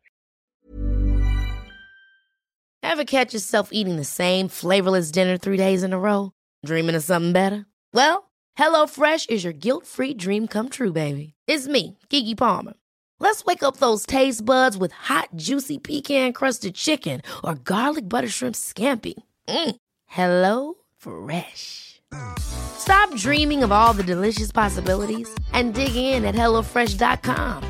Ever 2.83 3.05
catch 3.05 3.35
yourself 3.35 3.69
eating 3.73 3.97
the 3.97 4.05
same 4.05 4.49
flavorless 4.49 5.11
dinner 5.11 5.37
three 5.37 5.57
days 5.57 5.83
in 5.83 5.93
a 5.93 5.99
row? 5.99 6.33
Dreaming 6.65 6.97
of 6.97 7.05
something 7.05 7.33
better? 7.33 7.67
Well, 7.93 8.31
HelloFresh 8.59 9.31
is 9.31 9.45
your 9.45 9.53
guilt-free 9.53 10.15
dream 10.15 10.49
come 10.49 10.69
true, 10.69 10.93
baby. 10.93 11.35
It's 11.47 11.69
me, 11.69 11.99
Keke 12.11 12.37
Palmer. 12.37 12.75
Let's 13.21 13.45
wake 13.45 13.63
up 13.63 13.77
those 13.77 14.05
taste 14.05 14.45
buds 14.45 14.77
with 14.77 14.93
hot, 14.93 15.29
juicy 15.37 15.79
pecan-crusted 15.79 16.75
chicken 16.75 17.23
or 17.45 17.55
garlic 17.55 18.09
butter 18.09 18.29
shrimp 18.29 18.57
scampi. 18.57 19.15
Mm. 19.49 19.77
Hello 20.07 20.75
Fresh. 20.97 22.01
Stop 22.41 23.15
dreaming 23.15 23.63
of 23.63 23.71
all 23.71 23.93
the 23.93 24.03
delicious 24.03 24.51
possibilities 24.51 25.33
and 25.53 25.75
dig 25.75 25.95
in 25.95 26.25
at 26.25 26.35
HelloFresh.com. 26.35 27.63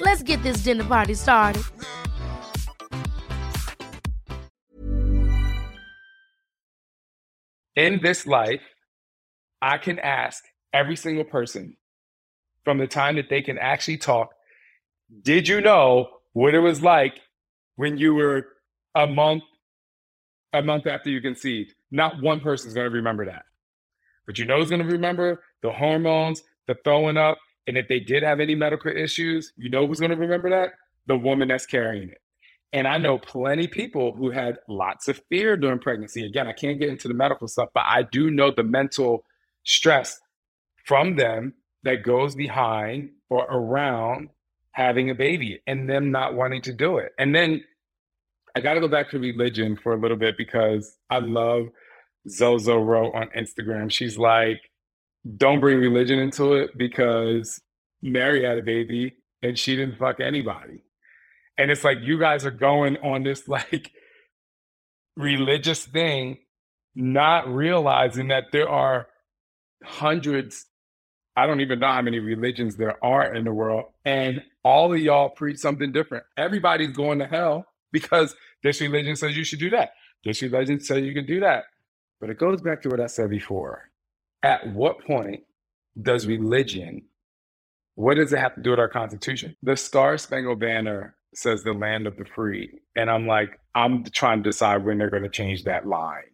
Let's 0.00 0.22
get 0.24 0.42
this 0.42 0.64
dinner 0.64 0.84
party 0.84 1.14
started. 1.14 1.62
in 7.78 8.00
this 8.02 8.26
life, 8.26 8.60
I 9.62 9.78
can 9.78 10.00
ask 10.00 10.44
every 10.72 10.96
single 10.96 11.24
person 11.24 11.76
from 12.64 12.78
the 12.78 12.88
time 12.88 13.14
that 13.16 13.30
they 13.30 13.40
can 13.40 13.56
actually 13.56 13.98
talk, 13.98 14.30
did 15.22 15.48
you 15.48 15.60
know 15.60 16.08
what 16.32 16.54
it 16.54 16.60
was 16.60 16.82
like 16.82 17.20
when 17.76 17.98
you 17.98 18.14
were 18.14 18.46
a 18.94 19.06
month 19.06 19.42
a 20.52 20.62
month 20.62 20.86
after 20.86 21.10
you 21.10 21.20
conceived? 21.20 21.74
Not 21.90 22.22
one 22.22 22.40
person's 22.40 22.74
going 22.74 22.88
to 22.88 22.94
remember 22.94 23.26
that. 23.26 23.44
But 24.26 24.38
you 24.38 24.44
know 24.44 24.58
who's 24.58 24.70
going 24.70 24.82
to 24.82 24.92
remember 24.92 25.42
the 25.62 25.72
hormones, 25.72 26.42
the 26.66 26.76
throwing 26.84 27.16
up, 27.16 27.38
and 27.66 27.76
if 27.76 27.88
they 27.88 28.00
did 28.00 28.22
have 28.22 28.40
any 28.40 28.54
medical 28.54 28.90
issues, 28.90 29.52
you 29.56 29.68
know 29.68 29.86
who's 29.86 30.00
going 30.00 30.10
to 30.10 30.16
remember 30.16 30.50
that? 30.50 30.72
The 31.06 31.16
woman 31.16 31.48
that's 31.48 31.66
carrying 31.66 32.08
it. 32.10 32.20
And 32.72 32.86
I 32.86 32.98
know 32.98 33.18
plenty 33.18 33.66
people 33.66 34.12
who 34.12 34.30
had 34.30 34.58
lots 34.68 35.08
of 35.08 35.20
fear 35.30 35.56
during 35.56 35.78
pregnancy. 35.78 36.24
Again, 36.24 36.46
I 36.46 36.52
can't 36.52 36.78
get 36.78 36.90
into 36.90 37.08
the 37.08 37.14
medical 37.14 37.48
stuff, 37.48 37.70
but 37.72 37.84
I 37.86 38.02
do 38.02 38.30
know 38.30 38.50
the 38.50 38.62
mental 38.62 39.24
stress 39.64 40.20
from 40.84 41.16
them 41.16 41.54
that 41.82 42.02
goes 42.02 42.34
behind 42.34 43.10
or 43.30 43.44
around 43.44 44.28
having 44.78 45.10
a 45.10 45.14
baby 45.14 45.60
and 45.66 45.90
them 45.90 46.12
not 46.12 46.34
wanting 46.34 46.62
to 46.62 46.72
do 46.72 46.98
it. 46.98 47.10
And 47.18 47.34
then 47.34 47.64
I 48.54 48.60
got 48.60 48.74
to 48.74 48.80
go 48.80 48.86
back 48.86 49.10
to 49.10 49.18
religion 49.18 49.76
for 49.76 49.92
a 49.92 50.00
little 50.00 50.16
bit 50.16 50.36
because 50.38 50.96
I 51.10 51.18
love 51.18 51.66
Zozo 52.28 52.78
wrote 52.78 53.12
on 53.12 53.28
Instagram. 53.36 53.90
She's 53.90 54.16
like, 54.16 54.60
don't 55.36 55.58
bring 55.58 55.78
religion 55.78 56.20
into 56.20 56.54
it 56.54 56.78
because 56.78 57.60
Mary 58.02 58.44
had 58.44 58.56
a 58.56 58.62
baby 58.62 59.16
and 59.42 59.58
she 59.58 59.74
didn't 59.74 59.98
fuck 59.98 60.20
anybody. 60.20 60.84
And 61.58 61.72
it's 61.72 61.82
like 61.82 61.98
you 62.02 62.20
guys 62.20 62.46
are 62.46 62.52
going 62.52 62.98
on 62.98 63.24
this 63.24 63.48
like 63.48 63.90
religious 65.16 65.84
thing, 65.84 66.38
not 66.94 67.52
realizing 67.52 68.28
that 68.28 68.44
there 68.52 68.68
are 68.68 69.08
hundreds, 69.82 70.66
I 71.38 71.46
don't 71.46 71.60
even 71.60 71.78
know 71.78 71.86
how 71.86 72.02
many 72.02 72.18
religions 72.18 72.74
there 72.74 73.02
are 73.04 73.32
in 73.32 73.44
the 73.44 73.52
world. 73.52 73.84
And 74.04 74.42
all 74.64 74.92
of 74.92 74.98
y'all 74.98 75.28
preach 75.28 75.58
something 75.58 75.92
different. 75.92 76.24
Everybody's 76.36 76.90
going 76.90 77.20
to 77.20 77.28
hell 77.28 77.64
because 77.92 78.34
this 78.64 78.80
religion 78.80 79.14
says 79.14 79.36
you 79.36 79.44
should 79.44 79.60
do 79.60 79.70
that. 79.70 79.90
This 80.24 80.42
religion 80.42 80.80
says 80.80 81.04
you 81.04 81.14
can 81.14 81.26
do 81.26 81.38
that. 81.38 81.66
But 82.20 82.30
it 82.30 82.40
goes 82.40 82.60
back 82.60 82.82
to 82.82 82.88
what 82.88 82.98
I 83.00 83.06
said 83.06 83.30
before. 83.30 83.88
At 84.42 84.72
what 84.72 85.04
point 85.06 85.44
does 86.02 86.26
religion, 86.26 87.02
what 87.94 88.16
does 88.16 88.32
it 88.32 88.40
have 88.40 88.56
to 88.56 88.60
do 88.60 88.70
with 88.70 88.80
our 88.80 88.88
Constitution? 88.88 89.54
The 89.62 89.76
Star 89.76 90.18
Spangled 90.18 90.58
Banner 90.58 91.14
says 91.36 91.62
the 91.62 91.72
land 91.72 92.08
of 92.08 92.16
the 92.16 92.24
free. 92.24 92.80
And 92.96 93.08
I'm 93.08 93.28
like, 93.28 93.60
I'm 93.76 94.02
trying 94.02 94.42
to 94.42 94.50
decide 94.50 94.84
when 94.84 94.98
they're 94.98 95.08
going 95.08 95.22
to 95.22 95.28
change 95.28 95.62
that 95.64 95.86
line 95.86 96.24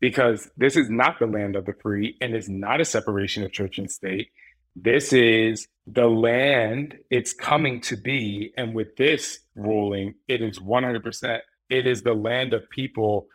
because 0.00 0.50
this 0.56 0.76
is 0.76 0.90
not 0.90 1.18
the 1.18 1.26
land 1.26 1.56
of 1.56 1.66
the 1.66 1.74
free 1.82 2.16
and 2.20 2.34
it's 2.34 2.48
not 2.48 2.80
a 2.80 2.84
separation 2.84 3.42
of 3.42 3.52
church 3.52 3.78
and 3.78 3.90
state. 3.90 4.28
This 4.74 5.12
is 5.12 5.68
the 5.86 6.06
land 6.06 6.98
it's 7.10 7.32
coming 7.32 7.80
to 7.82 7.96
be. 7.96 8.52
And 8.56 8.74
with 8.74 8.96
this 8.96 9.40
ruling, 9.54 10.14
it 10.28 10.42
is 10.42 10.58
100%, 10.58 11.40
it 11.70 11.86
is 11.86 12.02
the 12.02 12.14
land 12.14 12.52
of 12.52 12.68
people 12.68 13.28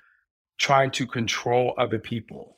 trying 0.58 0.91
to 0.91 1.08
control 1.08 1.74
other 1.77 1.98
people. 1.98 2.58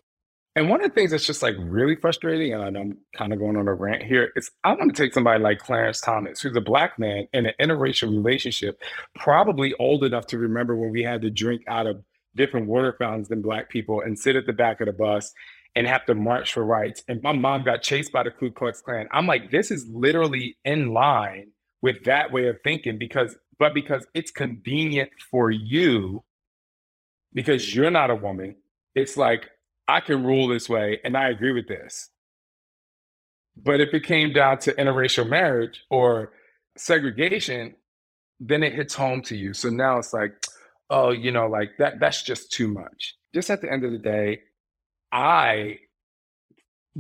And 0.56 0.70
one 0.70 0.84
of 0.84 0.90
the 0.90 0.94
things 0.94 1.12
that's 1.12 1.26
just 1.26 1.42
like 1.42 1.56
really 1.58 1.96
frustrating, 1.96 2.54
and 2.54 2.78
I'm 2.78 2.98
kind 3.16 3.34
of 3.34 3.40
going 3.40 3.58
on 3.58 3.68
a 3.68 3.74
rant 3.74 4.04
here, 4.04 4.32
is 4.36 4.52
I 4.64 4.74
want 4.74 4.96
to 4.96 5.02
take 5.04 5.14
somebody 5.14 5.42
like 5.42 5.60
Clarence 5.60 6.00
Thomas, 6.00 6.42
who's 6.42 6.56
a 6.56 6.62
black 6.62 7.00
man 7.00 7.28
in 7.34 7.48
an 7.48 7.54
interracial 7.60 8.10
relationship, 8.10 8.80
probably 9.16 9.74
old 9.80 10.04
enough 10.04 10.28
to 10.28 10.38
remember 10.38 10.76
when 10.76 10.92
we 10.92 11.02
had 11.02 11.22
to 11.22 11.32
drink 11.32 11.64
out 11.68 11.88
of 11.88 12.04
different 12.36 12.68
water 12.68 12.96
fountains 12.98 13.30
than 13.30 13.42
black 13.42 13.70
people 13.70 14.02
and 14.02 14.18
sit 14.18 14.36
at 14.36 14.46
the 14.46 14.54
back 14.54 14.82
of 14.82 14.88
the 14.88 14.94
bus 14.94 15.34
and 15.76 15.88
have 15.88 16.06
to 16.06 16.16
march 16.16 16.54
for 16.54 16.64
rights. 16.64 17.04
And 17.08 17.22
my 17.24 17.32
mom 17.32 17.64
got 17.64 17.82
chased 17.82 18.12
by 18.12 18.24
the 18.24 18.32
Ku 18.32 18.52
Klux 18.52 18.82
Klan. 18.82 19.08
I'm 19.12 19.28
like, 19.28 19.52
this 19.52 19.72
is 19.72 19.88
literally 19.92 20.58
in 20.64 20.94
line 20.94 21.52
with 21.82 22.04
that 22.06 22.32
way 22.32 22.48
of 22.48 22.58
thinking 22.64 22.98
because, 22.98 23.36
but 23.60 23.74
because 23.74 24.06
it's 24.14 24.32
convenient 24.32 25.10
for 25.32 25.50
you, 25.52 26.24
because 27.34 27.76
you're 27.76 27.92
not 27.92 28.12
a 28.12 28.16
woman, 28.16 28.56
it's 28.96 29.18
like, 29.18 29.50
I 29.88 30.00
can 30.00 30.24
rule 30.24 30.48
this 30.48 30.70
way 30.70 31.00
and 31.04 31.18
I 31.18 31.30
agree 31.30 31.52
with 31.52 31.68
this. 31.68 32.10
But 33.56 33.82
if 33.82 33.94
it 33.94 34.04
came 34.06 34.34
down 34.34 34.60
to 34.60 34.74
interracial 34.74 35.28
marriage 35.28 35.84
or 35.90 36.32
segregation, 36.78 37.76
then 38.40 38.64
it 38.64 38.74
hits 38.74 38.96
home 38.96 39.22
to 39.24 39.36
you. 39.36 39.54
So 39.54 39.70
now 39.70 40.00
it's 40.00 40.14
like, 40.14 40.34
oh, 40.90 41.12
you 41.12 41.32
know, 41.32 41.48
like 41.48 41.78
that 41.80 42.00
that's 42.00 42.24
just 42.24 42.52
too 42.52 42.68
much. 42.68 43.16
Just 43.34 43.50
at 43.50 43.62
the 43.62 43.72
end 43.72 43.84
of 43.84 43.92
the 43.92 43.98
day, 43.98 44.42
I 45.12 45.80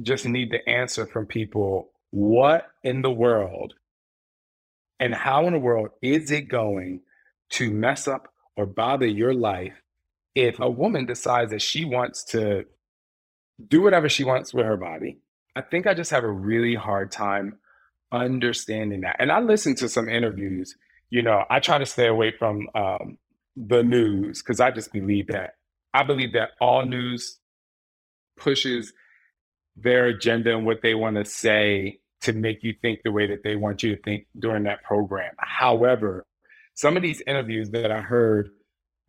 just 0.01 0.25
need 0.25 0.51
the 0.51 0.67
answer 0.67 1.05
from 1.05 1.25
people 1.25 1.91
what 2.11 2.67
in 2.83 3.01
the 3.01 3.11
world 3.11 3.73
and 4.99 5.13
how 5.13 5.47
in 5.47 5.53
the 5.53 5.59
world 5.59 5.89
is 6.01 6.31
it 6.31 6.47
going 6.47 7.01
to 7.51 7.71
mess 7.71 8.07
up 8.07 8.31
or 8.55 8.65
bother 8.65 9.05
your 9.05 9.33
life 9.33 9.81
if 10.35 10.59
a 10.59 10.69
woman 10.69 11.05
decides 11.05 11.51
that 11.51 11.61
she 11.61 11.85
wants 11.85 12.23
to 12.23 12.65
do 13.67 13.81
whatever 13.81 14.09
she 14.09 14.23
wants 14.23 14.53
with 14.53 14.65
her 14.65 14.77
body. 14.77 15.19
I 15.55 15.61
think 15.61 15.85
I 15.85 15.93
just 15.93 16.11
have 16.11 16.23
a 16.23 16.31
really 16.31 16.75
hard 16.75 17.11
time 17.11 17.59
understanding 18.11 19.01
that. 19.01 19.17
And 19.19 19.31
I 19.31 19.39
listen 19.39 19.75
to 19.75 19.89
some 19.89 20.09
interviews. 20.09 20.75
You 21.09 21.21
know, 21.21 21.45
I 21.49 21.59
try 21.59 21.77
to 21.77 21.85
stay 21.85 22.07
away 22.07 22.33
from 22.37 22.67
um, 22.73 23.17
the 23.55 23.83
news 23.83 24.41
because 24.41 24.59
I 24.59 24.71
just 24.71 24.91
believe 24.91 25.27
that. 25.27 25.55
I 25.93 26.03
believe 26.03 26.33
that 26.33 26.51
all 26.59 26.85
news 26.85 27.39
pushes 28.37 28.93
their 29.75 30.07
agenda 30.07 30.55
and 30.55 30.65
what 30.65 30.81
they 30.81 30.95
want 30.95 31.15
to 31.17 31.25
say 31.25 31.99
to 32.21 32.33
make 32.33 32.63
you 32.63 32.73
think 32.81 33.01
the 33.03 33.11
way 33.11 33.27
that 33.27 33.43
they 33.43 33.55
want 33.55 33.83
you 33.83 33.95
to 33.95 34.01
think 34.01 34.25
during 34.39 34.63
that 34.63 34.83
program. 34.83 35.33
However, 35.37 36.25
some 36.73 36.95
of 36.95 37.03
these 37.03 37.21
interviews 37.27 37.69
that 37.71 37.91
I 37.91 38.01
heard, 38.01 38.49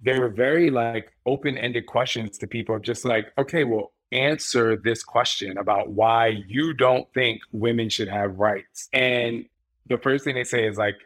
they 0.03 0.19
were 0.19 0.29
very 0.29 0.71
like 0.71 1.13
open 1.25 1.57
ended 1.57 1.87
questions 1.87 2.37
to 2.39 2.47
people, 2.47 2.79
just 2.79 3.05
like, 3.05 3.33
okay, 3.39 3.65
well, 3.65 3.93
answer 4.13 4.77
this 4.77 5.03
question 5.03 5.59
about 5.59 5.91
why 5.91 6.29
you 6.47 6.73
don't 6.73 7.07
think 7.15 7.41
women 7.53 7.89
should 7.89 8.09
have 8.09 8.39
rights. 8.39 8.89
And 8.93 9.47
the 9.87 9.99
first 9.99 10.25
thing 10.25 10.35
they 10.35 10.45
say 10.45 10.67
is 10.67 10.77
like, 10.77 10.97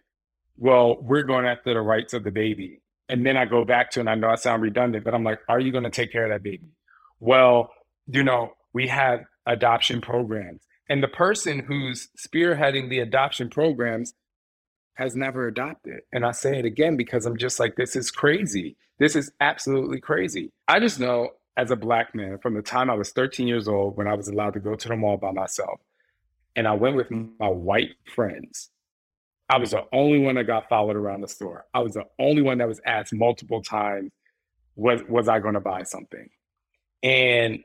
well, 0.56 0.96
we're 1.00 1.22
going 1.22 1.46
after 1.46 1.74
the 1.74 1.80
rights 1.80 2.12
of 2.12 2.24
the 2.24 2.30
baby. 2.30 2.80
And 3.08 3.24
then 3.24 3.36
I 3.36 3.46
go 3.46 3.64
back 3.64 3.90
to, 3.92 4.00
and 4.00 4.10
I 4.10 4.14
know 4.14 4.28
I 4.28 4.34
sound 4.34 4.62
redundant, 4.62 5.04
but 5.04 5.14
I'm 5.14 5.24
like, 5.24 5.40
are 5.48 5.60
you 5.60 5.72
going 5.72 5.84
to 5.84 5.90
take 5.90 6.12
care 6.12 6.24
of 6.24 6.30
that 6.30 6.42
baby? 6.42 6.68
Well, 7.20 7.70
you 8.06 8.22
know, 8.22 8.52
we 8.72 8.88
have 8.88 9.20
adoption 9.46 10.00
programs. 10.00 10.62
And 10.88 11.02
the 11.02 11.08
person 11.08 11.60
who's 11.60 12.08
spearheading 12.18 12.88
the 12.88 13.00
adoption 13.00 13.50
programs 13.50 14.14
has 14.94 15.14
never 15.14 15.46
adopted. 15.46 16.00
And 16.12 16.24
I 16.24 16.32
say 16.32 16.58
it 16.58 16.64
again 16.64 16.96
because 16.96 17.24
I'm 17.24 17.36
just 17.36 17.60
like, 17.60 17.76
this 17.76 17.94
is 17.94 18.10
crazy. 18.10 18.76
This 18.98 19.14
is 19.14 19.30
absolutely 19.40 20.00
crazy. 20.00 20.50
I 20.66 20.80
just 20.80 20.98
know 20.98 21.30
as 21.56 21.70
a 21.70 21.76
black 21.76 22.14
man 22.14 22.38
from 22.38 22.54
the 22.54 22.62
time 22.62 22.90
I 22.90 22.94
was 22.94 23.10
13 23.10 23.46
years 23.46 23.68
old 23.68 23.96
when 23.96 24.08
I 24.08 24.14
was 24.14 24.28
allowed 24.28 24.54
to 24.54 24.60
go 24.60 24.74
to 24.74 24.88
the 24.88 24.96
mall 24.96 25.16
by 25.16 25.32
myself. 25.32 25.80
And 26.56 26.66
I 26.66 26.72
went 26.72 26.96
with 26.96 27.10
my 27.10 27.48
white 27.48 27.94
friends. 28.14 28.70
I 29.48 29.58
was 29.58 29.70
the 29.70 29.84
only 29.92 30.18
one 30.18 30.34
that 30.36 30.44
got 30.44 30.68
followed 30.68 30.96
around 30.96 31.22
the 31.22 31.28
store. 31.28 31.64
I 31.72 31.80
was 31.80 31.94
the 31.94 32.04
only 32.18 32.42
one 32.42 32.58
that 32.58 32.68
was 32.68 32.80
asked 32.84 33.14
multiple 33.14 33.62
times, 33.62 34.12
was, 34.76 35.02
was 35.08 35.28
I 35.28 35.38
going 35.40 35.54
to 35.54 35.60
buy 35.60 35.84
something? 35.84 36.28
And 37.02 37.60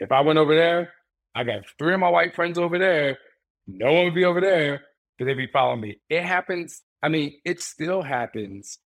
if 0.00 0.10
I 0.12 0.20
went 0.22 0.38
over 0.38 0.54
there, 0.54 0.92
I 1.34 1.44
got 1.44 1.62
three 1.78 1.94
of 1.94 2.00
my 2.00 2.08
white 2.08 2.34
friends 2.34 2.58
over 2.58 2.78
there. 2.78 3.18
No 3.66 3.92
one 3.92 4.04
would 4.06 4.14
be 4.14 4.24
over 4.24 4.40
there 4.40 4.82
because 5.16 5.30
they'd 5.30 5.34
be 5.34 5.50
following 5.52 5.80
me. 5.80 6.00
It 6.10 6.24
happens. 6.24 6.82
I 7.02 7.08
mean, 7.08 7.34
it 7.44 7.60
still 7.62 8.02
happens 8.02 8.78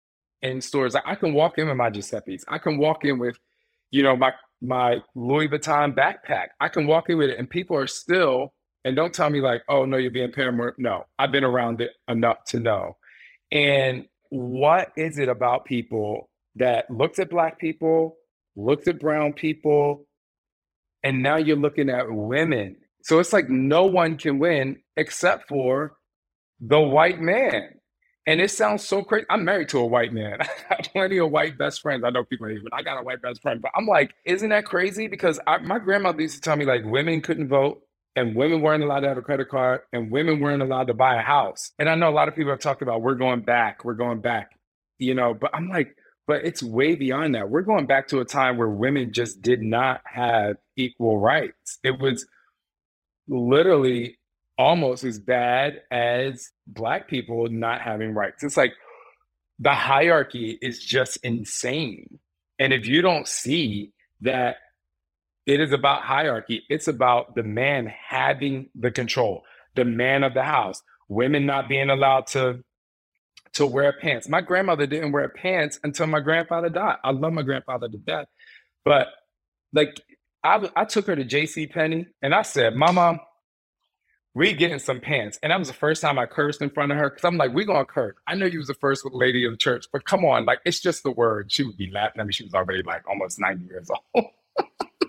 in 0.42 0.62
stores. 0.62 0.96
I 0.96 1.16
can 1.16 1.34
walk 1.34 1.58
in 1.58 1.68
with 1.68 1.78
my 1.78 1.90
Giuseppe's. 1.90 2.44
I 2.48 2.58
can 2.58 2.78
walk 2.78 3.06
in 3.06 3.18
with 3.18 3.38
you 3.92 4.04
know, 4.04 4.18
my 4.18 4.34
my 4.62 4.98
Louis 5.16 5.48
Vuitton 5.48 5.96
backpack. 5.96 6.48
I 6.60 6.68
can 6.68 6.86
walk 6.88 7.10
in 7.10 7.18
with 7.18 7.30
it, 7.30 7.40
and 7.40 7.50
people 7.50 7.78
are 7.78 7.88
still. 7.88 8.54
And 8.86 8.96
don't 8.96 9.14
tell 9.14 9.32
me 9.32 9.42
like, 9.42 9.64
oh 9.68 9.84
no, 9.86 9.98
you're 9.98 10.12
being 10.12 10.32
paranoid. 10.32 10.76
No, 10.78 11.06
I've 11.18 11.32
been 11.32 11.44
around 11.44 11.82
it 11.82 11.92
enough 12.08 12.46
to 12.50 12.60
know. 12.60 12.98
And 13.52 14.06
what 14.30 14.92
is 14.96 15.18
it 15.18 15.28
about 15.28 15.66
people 15.66 16.30
that 16.56 16.90
looked 16.92 17.18
at 17.18 17.32
black 17.32 17.60
people, 17.60 18.16
looked 18.56 18.88
at 18.88 19.00
brown 19.00 19.34
people, 19.34 20.06
and 21.04 21.24
now 21.24 21.38
you're 21.38 21.58
looking 21.58 21.90
at 21.90 22.12
women? 22.12 22.78
So 23.02 23.20
it's 23.20 23.34
like 23.34 23.50
no 23.50 23.86
one 23.86 24.18
can 24.18 24.38
win 24.38 24.78
except 24.96 25.50
for 25.50 25.98
the 26.60 26.80
white 26.80 27.20
man. 27.20 27.70
And 28.28 28.42
it 28.42 28.50
sounds 28.52 28.88
so 28.88 29.04
crazy. 29.04 29.26
I'm 29.32 29.46
married 29.46 29.70
to 29.70 29.80
a 29.80 29.86
white 29.86 30.14
man. 30.14 30.40
I 30.42 30.48
have 30.70 30.90
plenty 30.92 31.20
of 31.20 31.32
white 31.32 31.58
best 31.58 31.82
friends. 31.82 32.04
I 32.04 32.12
know 32.12 32.24
people 32.24 32.48
I 32.74 32.84
got 32.84 33.00
a 33.00 33.04
white 33.04 33.22
best 33.22 33.42
friend. 33.42 33.62
But 33.62 33.72
I'm 33.76 33.88
like, 33.88 34.14
isn't 34.26 34.50
that 34.50 34.66
crazy? 34.66 35.08
Because 35.08 35.40
I, 35.48 35.58
my 35.60 35.80
grandmother 35.80 36.22
used 36.22 36.36
to 36.36 36.42
tell 36.42 36.56
me 36.56 36.66
like 36.66 36.84
women 36.86 37.22
couldn't 37.22 37.48
vote 37.48 37.82
and 38.16 38.36
women 38.36 38.62
weren't 38.62 38.84
allowed 38.84 39.02
to 39.02 39.10
have 39.10 39.18
a 39.18 39.22
credit 39.22 39.50
card 39.50 39.82
and 39.92 40.10
women 40.10 40.40
weren't 40.40 40.62
allowed 40.62 40.88
to 40.88 40.94
buy 40.94 41.16
a 41.16 41.22
house. 41.22 41.72
And 41.78 41.90
I 41.90 41.96
know 41.96 42.10
a 42.10 42.12
lot 42.12 42.28
of 42.28 42.36
people 42.36 42.52
have 42.52 42.60
talked 42.62 42.82
about 42.82 43.02
we're 43.02 43.16
going 43.16 43.42
back, 43.42 43.84
we're 43.84 43.94
going 43.94 44.22
back, 44.22 44.58
you 44.98 45.14
know, 45.14 45.34
but 45.34 45.52
I'm 45.54 45.70
like, 45.70 45.96
but 46.28 46.46
it's 46.46 46.64
way 46.64 46.96
beyond 46.96 47.36
that. 47.36 47.50
We're 47.50 47.62
going 47.62 47.86
back 47.86 48.08
to 48.10 48.20
a 48.20 48.26
time 48.26 48.58
where 48.58 48.70
women 48.70 49.14
just 49.14 49.42
did 49.42 49.62
not 49.62 50.02
have 50.06 50.58
equal 50.76 51.20
rights. 51.20 51.78
It 51.84 52.00
was 52.00 52.26
literally 53.28 54.18
almost 54.58 55.04
as 55.04 55.20
bad 55.20 55.82
as 55.92 56.50
black 56.66 57.08
people 57.08 57.48
not 57.50 57.82
having 57.82 58.14
rights. 58.14 58.44
It's 58.44 58.58
like 58.58 58.74
the 59.60 59.74
hierarchy 59.74 60.58
is 60.62 60.84
just 60.84 61.18
insane. 61.18 62.20
And 62.60 62.74
if 62.74 62.88
you 62.88 63.02
don't 63.02 63.28
see 63.28 63.92
that 64.22 64.58
it 65.46 65.60
is 65.60 65.72
about 65.72 66.02
hierarchy, 66.02 66.64
it's 66.70 66.88
about 66.88 67.36
the 67.36 67.44
man 67.44 67.88
having 67.88 68.70
the 68.76 68.92
control, 68.92 69.44
the 69.76 69.86
man 69.86 70.24
of 70.24 70.34
the 70.34 70.44
house, 70.44 70.82
women 71.08 71.46
not 71.46 71.70
being 71.70 71.90
allowed 71.90 72.28
to 72.28 72.64
to 73.54 73.66
wear 73.66 73.94
pants. 73.94 74.28
My 74.28 74.42
grandmother 74.42 74.86
didn't 74.86 75.14
wear 75.14 75.30
pants 75.30 75.80
until 75.84 76.08
my 76.08 76.20
grandfather 76.20 76.70
died. 76.70 76.98
I 77.04 77.12
love 77.12 77.34
my 77.34 77.42
grandfather 77.42 77.88
to 77.88 77.98
death. 77.98 78.28
But 78.84 79.08
like 79.74 80.02
I, 80.44 80.70
I 80.76 80.86
took 80.86 81.08
her 81.08 81.16
to 81.16 81.24
J.C. 81.24 81.68
Penney 81.68 82.08
and 82.22 82.36
I 82.36 82.42
said, 82.44 82.76
Mama, 82.76 83.20
we 84.34 84.54
getting 84.54 84.80
some 84.80 85.00
pants. 85.00 85.40
And 85.42 85.52
that 85.52 85.60
was 85.60 85.70
the 85.70 85.74
first 85.74 86.02
time 86.02 86.20
I 86.20 86.26
cursed 86.26 86.62
in 86.62 86.70
front 86.70 86.92
of 86.92 86.98
her. 86.98 87.10
Cause 87.10 87.24
I'm 87.24 87.38
like, 87.38 87.54
we 87.54 87.66
gonna 87.66 87.86
curse. 87.86 88.16
I 88.28 88.36
know 88.36 88.46
you 88.46 88.60
was 88.60 88.68
the 88.68 88.74
first 88.76 89.06
lady 89.12 89.46
of 89.46 89.54
the 89.54 89.58
church, 89.58 89.86
but 89.92 90.06
come 90.06 90.26
on, 90.26 90.46
like 90.46 90.60
it's 90.66 90.82
just 90.82 91.04
the 91.04 91.12
word. 91.12 91.52
She 91.52 91.64
would 91.64 91.78
be 91.78 91.90
laughing 91.92 92.20
at 92.22 92.28
me. 92.28 92.34
She 92.34 92.44
was 92.44 92.54
already 92.54 92.84
like 92.84 93.08
almost 93.08 93.40
90 93.40 93.66
years 93.66 93.90
old. 94.16 94.26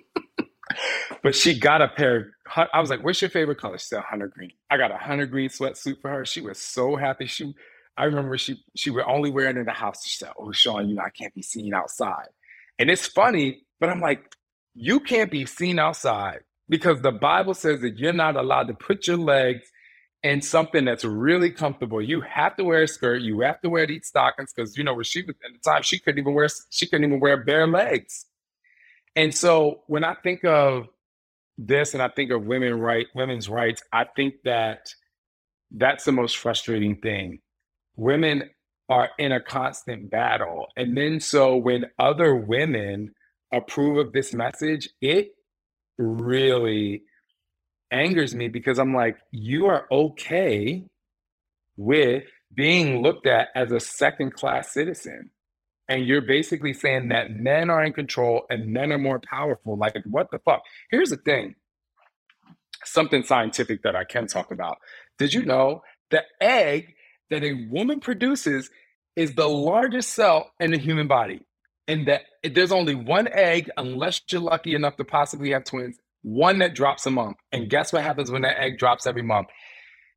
but 1.23 1.35
she 1.35 1.59
got 1.59 1.83
a 1.83 1.89
pair. 1.89 2.33
I 2.73 2.81
was 2.81 2.91
like, 2.91 3.05
"What's 3.05 3.21
your 3.21 3.31
favorite 3.31 3.59
color?" 3.59 3.79
She 3.79 3.87
said, 3.87 4.03
"Hunter 4.03 4.29
green." 4.29 4.53
I 4.71 4.77
got 4.77 4.91
a 4.91 4.97
hunter 4.97 5.27
green 5.27 5.49
sweatsuit 5.49 6.01
for 6.01 6.11
her. 6.11 6.25
She 6.25 6.41
was 6.41 6.59
so 6.61 6.97
happy. 6.97 7.27
She 7.27 7.55
I 7.97 8.05
remember 8.05 8.37
she 8.39 8.63
she 8.75 8.91
would 8.91 9.05
only 9.07 9.31
wear 9.31 9.49
it 9.49 9.57
in 9.57 9.65
the 9.65 9.73
house. 9.73 10.05
She 10.05 10.17
said, 10.19 10.33
"Oh, 10.39 10.53
Shaun, 10.53 10.89
you 10.89 10.97
know 10.97 11.03
I 11.03 11.11
can't 11.11 11.35
be 11.35 11.43
seen 11.43 11.75
outside." 11.75 12.29
And 12.79 12.91
it's 12.91 13.07
funny, 13.07 13.63
but 13.81 13.89
I'm 13.89 14.01
like, 14.01 14.35
you 14.75 15.01
can't 15.01 15.31
be 15.31 15.47
seen 15.47 15.79
outside 15.79 16.41
because 16.69 17.01
the 17.01 17.13
Bible 17.13 17.55
says 17.55 17.81
that 17.81 17.99
you're 17.99 18.13
not 18.13 18.37
allowed 18.37 18.69
to 18.69 18.75
put 18.75 19.07
your 19.07 19.17
legs 19.17 19.71
in 20.23 20.43
something 20.43 20.85
that's 20.85 21.05
really 21.05 21.51
comfortable. 21.51 22.03
You 22.03 22.21
have 22.23 22.57
to 22.57 22.65
wear 22.65 22.83
a 22.83 22.89
skirt. 22.89 23.23
You 23.23 23.41
have 23.41 23.61
to 23.63 23.71
wear 23.71 23.87
these 23.87 24.07
stockings 24.09 24.53
because 24.53 24.77
you 24.77 24.85
know 24.85 24.95
where 24.95 25.05
she 25.05 25.23
was 25.23 25.37
at 25.45 25.53
the 25.53 25.59
time. 25.59 25.83
She 25.83 25.99
couldn't 25.99 26.19
even 26.21 26.35
wear 26.35 26.49
she 26.71 26.87
couldn't 26.87 27.05
even 27.07 27.21
wear 27.21 27.39
bare 27.39 27.67
legs. 27.67 28.27
And 29.17 29.35
so 29.35 29.83
when 29.87 30.05
I 30.05 30.15
think 30.23 30.45
of 30.45 30.87
this 31.59 31.95
and 31.95 32.03
I 32.03 32.09
think 32.09 32.31
of 32.31 32.45
women 32.45 32.79
right 32.79 33.07
women's 33.15 33.49
rights, 33.49 33.83
I 33.93 34.05
think 34.15 34.35
that 34.45 34.89
that's 35.71 36.05
the 36.05 36.13
most 36.13 36.37
frustrating 36.37 36.97
thing 36.97 37.41
women 37.97 38.51
are 38.89 39.11
in 39.19 39.33
a 39.33 39.41
constant 39.41 40.11
battle. 40.11 40.67
And 40.77 40.97
then 40.97 41.19
so 41.19 41.57
when 41.57 41.87
other 41.99 42.37
women 42.37 43.13
approve 43.53 43.99
of 43.99 44.13
this 44.13 44.33
message, 44.33 44.89
it 45.01 45.31
really 45.99 47.03
angers 47.91 48.35
me 48.35 48.49
because 48.49 48.79
I'm 48.79 48.95
like, 48.95 49.17
you 49.33 49.67
are 49.67 49.87
okay 49.91 50.85
with 51.77 52.25
being 52.55 53.03
looked 53.03 53.27
at 53.27 53.49
as 53.55 53.73
a 53.73 53.81
second 53.81 54.35
class 54.35 54.73
citizen. 54.73 55.31
And 55.89 56.07
you're 56.07 56.23
basically 56.23 56.73
saying 56.73 57.09
that 57.09 57.31
men 57.31 57.71
are 57.71 57.85
in 57.85 57.93
control 57.93 58.43
and 58.51 58.73
men 58.73 58.93
are 58.93 58.99
more 58.99 59.21
powerful. 59.21 59.77
Like, 59.77 59.95
what 60.05 60.31
the 60.31 60.41
fuck? 60.41 60.63
Here's 60.91 61.11
the 61.11 61.17
thing 61.17 61.55
something 62.85 63.23
scientific 63.23 63.83
that 63.83 63.97
I 63.97 64.05
can 64.05 64.27
talk 64.27 64.51
about. 64.51 64.79
Did 65.19 65.33
you 65.33 65.45
know 65.45 65.83
the 66.11 66.23
egg 66.41 66.95
that 67.31 67.43
a 67.43 67.67
woman 67.71 68.01
produces 68.01 68.71
is 69.17 69.35
the 69.35 69.49
largest 69.49 70.11
cell 70.11 70.53
in 70.61 70.71
the 70.71 70.79
human 70.79 71.09
body. 71.09 71.41
And 71.89 72.07
that 72.09 72.23
there's 72.43 72.73
only 72.73 72.95
one 72.95 73.29
egg, 73.29 73.71
unless 73.77 74.21
you're 74.31 74.41
lucky 74.41 74.75
enough 74.75 74.97
to 74.97 75.05
possibly 75.05 75.51
have 75.53 75.65
twins, 75.65 75.97
one 76.23 76.59
that 76.59 76.75
drops 76.75 77.07
a 77.07 77.11
month. 77.11 77.37
And 77.53 77.71
guess 77.71 77.93
what 77.93 78.03
happens 78.03 78.31
when 78.31 78.43
that 78.43 78.61
egg 78.61 78.79
drops 78.79 79.07
every 79.07 79.23
month? 79.23 79.49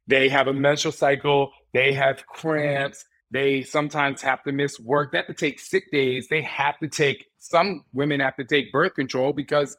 They 0.07 0.29
have 0.29 0.47
a 0.47 0.53
menstrual 0.53 0.91
cycle, 0.91 1.51
they 1.73 1.93
have 1.93 2.25
cramps, 2.25 3.05
they 3.31 3.61
sometimes 3.61 4.21
have 4.21 4.43
to 4.43 4.51
miss 4.51 4.79
work. 4.79 5.11
They 5.11 5.19
have 5.19 5.27
to 5.27 5.33
take 5.33 5.59
sick 5.59 5.91
days. 5.91 6.27
They 6.29 6.41
have 6.41 6.79
to 6.79 6.87
take, 6.87 7.27
some 7.37 7.85
women 7.93 8.19
have 8.21 8.35
to 8.37 8.43
take 8.43 8.71
birth 8.71 8.95
control 8.95 9.33
because 9.33 9.77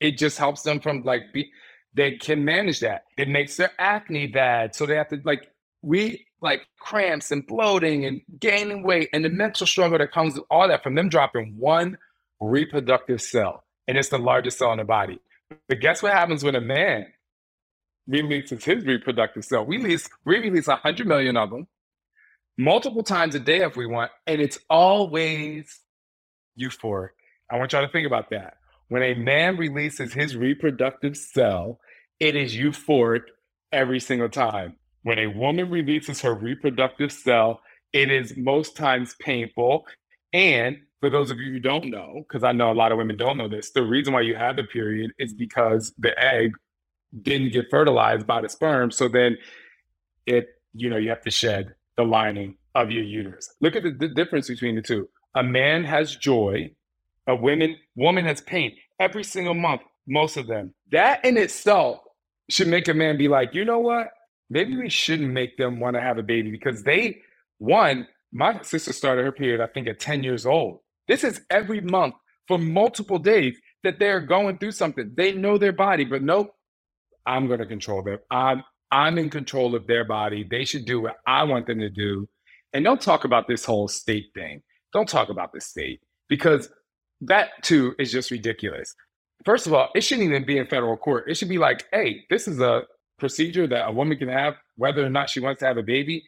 it 0.00 0.18
just 0.18 0.38
helps 0.38 0.62
them 0.62 0.80
from 0.80 1.02
like, 1.02 1.32
be, 1.32 1.50
they 1.94 2.12
can 2.16 2.44
manage 2.44 2.80
that. 2.80 3.04
It 3.16 3.28
makes 3.28 3.56
their 3.56 3.72
acne 3.78 4.26
bad. 4.26 4.74
So 4.74 4.86
they 4.86 4.96
have 4.96 5.08
to 5.08 5.20
like, 5.24 5.50
we 5.82 6.26
like 6.42 6.66
cramps 6.78 7.30
and 7.30 7.46
bloating 7.46 8.04
and 8.04 8.20
gaining 8.38 8.82
weight 8.82 9.08
and 9.12 9.24
the 9.24 9.30
mental 9.30 9.66
struggle 9.66 9.98
that 9.98 10.12
comes 10.12 10.34
with 10.34 10.44
all 10.50 10.68
that 10.68 10.82
from 10.82 10.94
them 10.94 11.08
dropping 11.08 11.54
one 11.58 11.96
reproductive 12.40 13.20
cell. 13.20 13.64
And 13.88 13.96
it's 13.98 14.10
the 14.10 14.18
largest 14.18 14.58
cell 14.58 14.72
in 14.72 14.78
the 14.78 14.84
body. 14.84 15.18
But 15.68 15.80
guess 15.80 16.02
what 16.02 16.12
happens 16.12 16.44
when 16.44 16.54
a 16.54 16.60
man 16.60 17.06
releases 18.06 18.62
his 18.62 18.84
reproductive 18.84 19.44
cell? 19.44 19.64
We 19.64 19.78
release, 19.78 20.08
we 20.24 20.38
release 20.38 20.66
100 20.68 21.06
million 21.06 21.36
of 21.36 21.50
them 21.50 21.66
multiple 22.60 23.02
times 23.02 23.34
a 23.34 23.40
day 23.40 23.62
if 23.62 23.76
we 23.76 23.86
want. 23.86 24.10
And 24.26 24.40
it's 24.40 24.58
always 24.68 25.80
euphoric. 26.60 27.10
I 27.50 27.58
want 27.58 27.72
y'all 27.72 27.84
to 27.84 27.92
think 27.92 28.06
about 28.06 28.30
that. 28.30 28.54
When 28.88 29.02
a 29.02 29.14
man 29.14 29.56
releases 29.56 30.12
his 30.12 30.36
reproductive 30.36 31.16
cell, 31.16 31.80
it 32.18 32.36
is 32.36 32.54
euphoric 32.54 33.22
every 33.72 33.98
single 33.98 34.28
time. 34.28 34.76
When 35.02 35.18
a 35.18 35.28
woman 35.28 35.70
releases 35.70 36.20
her 36.20 36.34
reproductive 36.34 37.10
cell, 37.12 37.60
it 37.92 38.10
is 38.10 38.36
most 38.36 38.76
times 38.76 39.16
painful. 39.20 39.86
And 40.32 40.76
for 41.00 41.08
those 41.08 41.30
of 41.30 41.38
you 41.38 41.52
who 41.52 41.60
don't 41.60 41.86
know, 41.86 42.24
because 42.28 42.44
I 42.44 42.52
know 42.52 42.70
a 42.70 42.74
lot 42.74 42.92
of 42.92 42.98
women 42.98 43.16
don't 43.16 43.38
know 43.38 43.48
this, 43.48 43.70
the 43.70 43.82
reason 43.82 44.12
why 44.12 44.20
you 44.20 44.34
have 44.34 44.56
the 44.56 44.64
period 44.64 45.12
is 45.18 45.32
because 45.32 45.94
the 45.98 46.16
egg 46.22 46.52
didn't 47.22 47.52
get 47.52 47.70
fertilized 47.70 48.26
by 48.26 48.42
the 48.42 48.48
sperm. 48.48 48.90
So 48.90 49.08
then 49.08 49.38
it, 50.26 50.48
you 50.74 50.90
know, 50.90 50.98
you 50.98 51.08
have 51.08 51.22
to 51.22 51.30
shed 51.30 51.74
the 52.00 52.10
lining 52.10 52.56
of 52.74 52.90
your 52.90 53.04
uterus. 53.04 53.54
Look 53.60 53.76
at 53.76 53.82
the, 53.82 54.08
difference 54.08 54.48
between 54.48 54.76
the 54.76 54.82
two. 54.82 55.08
A 55.34 55.42
man 55.42 55.84
has 55.84 56.16
joy, 56.16 56.70
a 57.26 57.36
woman 57.36 57.76
woman 57.94 58.24
has 58.24 58.40
pain 58.40 58.76
every 58.98 59.24
single 59.24 59.54
month, 59.54 59.82
most 60.06 60.36
of 60.36 60.46
them. 60.46 60.74
That 60.90 61.24
in 61.24 61.36
itself 61.36 62.00
should 62.48 62.68
make 62.68 62.88
a 62.88 62.94
man 62.94 63.16
be 63.16 63.28
like, 63.28 63.54
you 63.54 63.64
know 63.64 63.78
what? 63.78 64.08
maybe 64.50 64.76
we 64.76 64.90
shouldn't 64.90 65.32
make 65.32 65.56
them 65.56 65.80
want 65.80 65.94
to 65.94 66.00
have 66.00 66.18
a 66.18 66.22
baby 66.22 66.50
because 66.50 66.82
they, 66.82 67.22
one, 67.58 68.06
my 68.32 68.60
sister 68.62 68.92
started 68.92 69.24
her 69.24 69.32
period, 69.32 69.60
I 69.60 69.66
think, 69.68 69.88
at 69.88 70.00
10 70.00 70.22
years 70.22 70.44
old. 70.44 70.80
This 71.08 71.24
is 71.24 71.40
every 71.48 71.80
month 71.80 72.14
for 72.46 72.58
multiple 72.58 73.18
days 73.18 73.56
that 73.84 73.98
they're 73.98 74.20
going 74.20 74.58
through 74.58 74.72
something. 74.72 75.12
They 75.16 75.32
know 75.32 75.56
their 75.56 75.72
body, 75.72 76.04
but 76.04 76.22
nope, 76.22 76.52
I'm 77.24 77.46
going 77.46 77.60
to 77.60 77.66
control 77.66 78.02
them. 78.02 78.18
I'm, 78.30 78.62
I'm 78.90 79.18
in 79.18 79.30
control 79.30 79.74
of 79.74 79.86
their 79.86 80.04
body. 80.04 80.46
They 80.48 80.64
should 80.64 80.84
do 80.84 81.00
what 81.00 81.16
I 81.26 81.44
want 81.44 81.66
them 81.66 81.78
to 81.80 81.90
do. 81.90 82.28
And 82.72 82.84
don't 82.84 83.00
talk 83.00 83.24
about 83.24 83.48
this 83.48 83.64
whole 83.64 83.88
state 83.88 84.26
thing. 84.34 84.62
Don't 84.92 85.08
talk 85.08 85.28
about 85.28 85.52
the 85.52 85.60
state 85.60 86.00
because 86.28 86.68
that 87.22 87.50
too 87.62 87.94
is 87.98 88.10
just 88.10 88.30
ridiculous. 88.30 88.94
First 89.44 89.66
of 89.66 89.74
all, 89.74 89.88
it 89.94 90.02
shouldn't 90.02 90.28
even 90.28 90.44
be 90.44 90.58
in 90.58 90.66
federal 90.66 90.96
court. 90.96 91.24
It 91.28 91.36
should 91.36 91.48
be 91.48 91.58
like, 91.58 91.86
hey, 91.92 92.24
this 92.28 92.46
is 92.46 92.60
a 92.60 92.82
procedure 93.18 93.66
that 93.66 93.88
a 93.88 93.92
woman 93.92 94.18
can 94.18 94.28
have, 94.28 94.54
whether 94.76 95.04
or 95.04 95.10
not 95.10 95.30
she 95.30 95.40
wants 95.40 95.60
to 95.60 95.66
have 95.66 95.76
a 95.76 95.82
baby. 95.82 96.24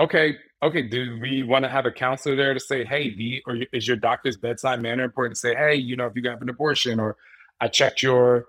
Okay, 0.00 0.36
okay. 0.62 0.82
Do 0.82 1.18
we 1.20 1.42
want 1.42 1.64
to 1.64 1.68
have 1.68 1.86
a 1.86 1.90
counselor 1.90 2.36
there 2.36 2.54
to 2.54 2.60
say, 2.60 2.84
hey, 2.84 3.14
the, 3.14 3.42
or 3.46 3.58
is 3.72 3.86
your 3.86 3.96
doctor's 3.96 4.36
bedside 4.36 4.80
manner 4.80 5.04
important 5.04 5.36
to 5.36 5.40
say, 5.40 5.54
hey, 5.54 5.74
you 5.74 5.96
know, 5.96 6.06
if 6.06 6.12
you 6.16 6.28
have 6.28 6.42
an 6.42 6.48
abortion, 6.48 7.00
or 7.00 7.16
I 7.60 7.68
checked 7.68 8.02
your 8.02 8.46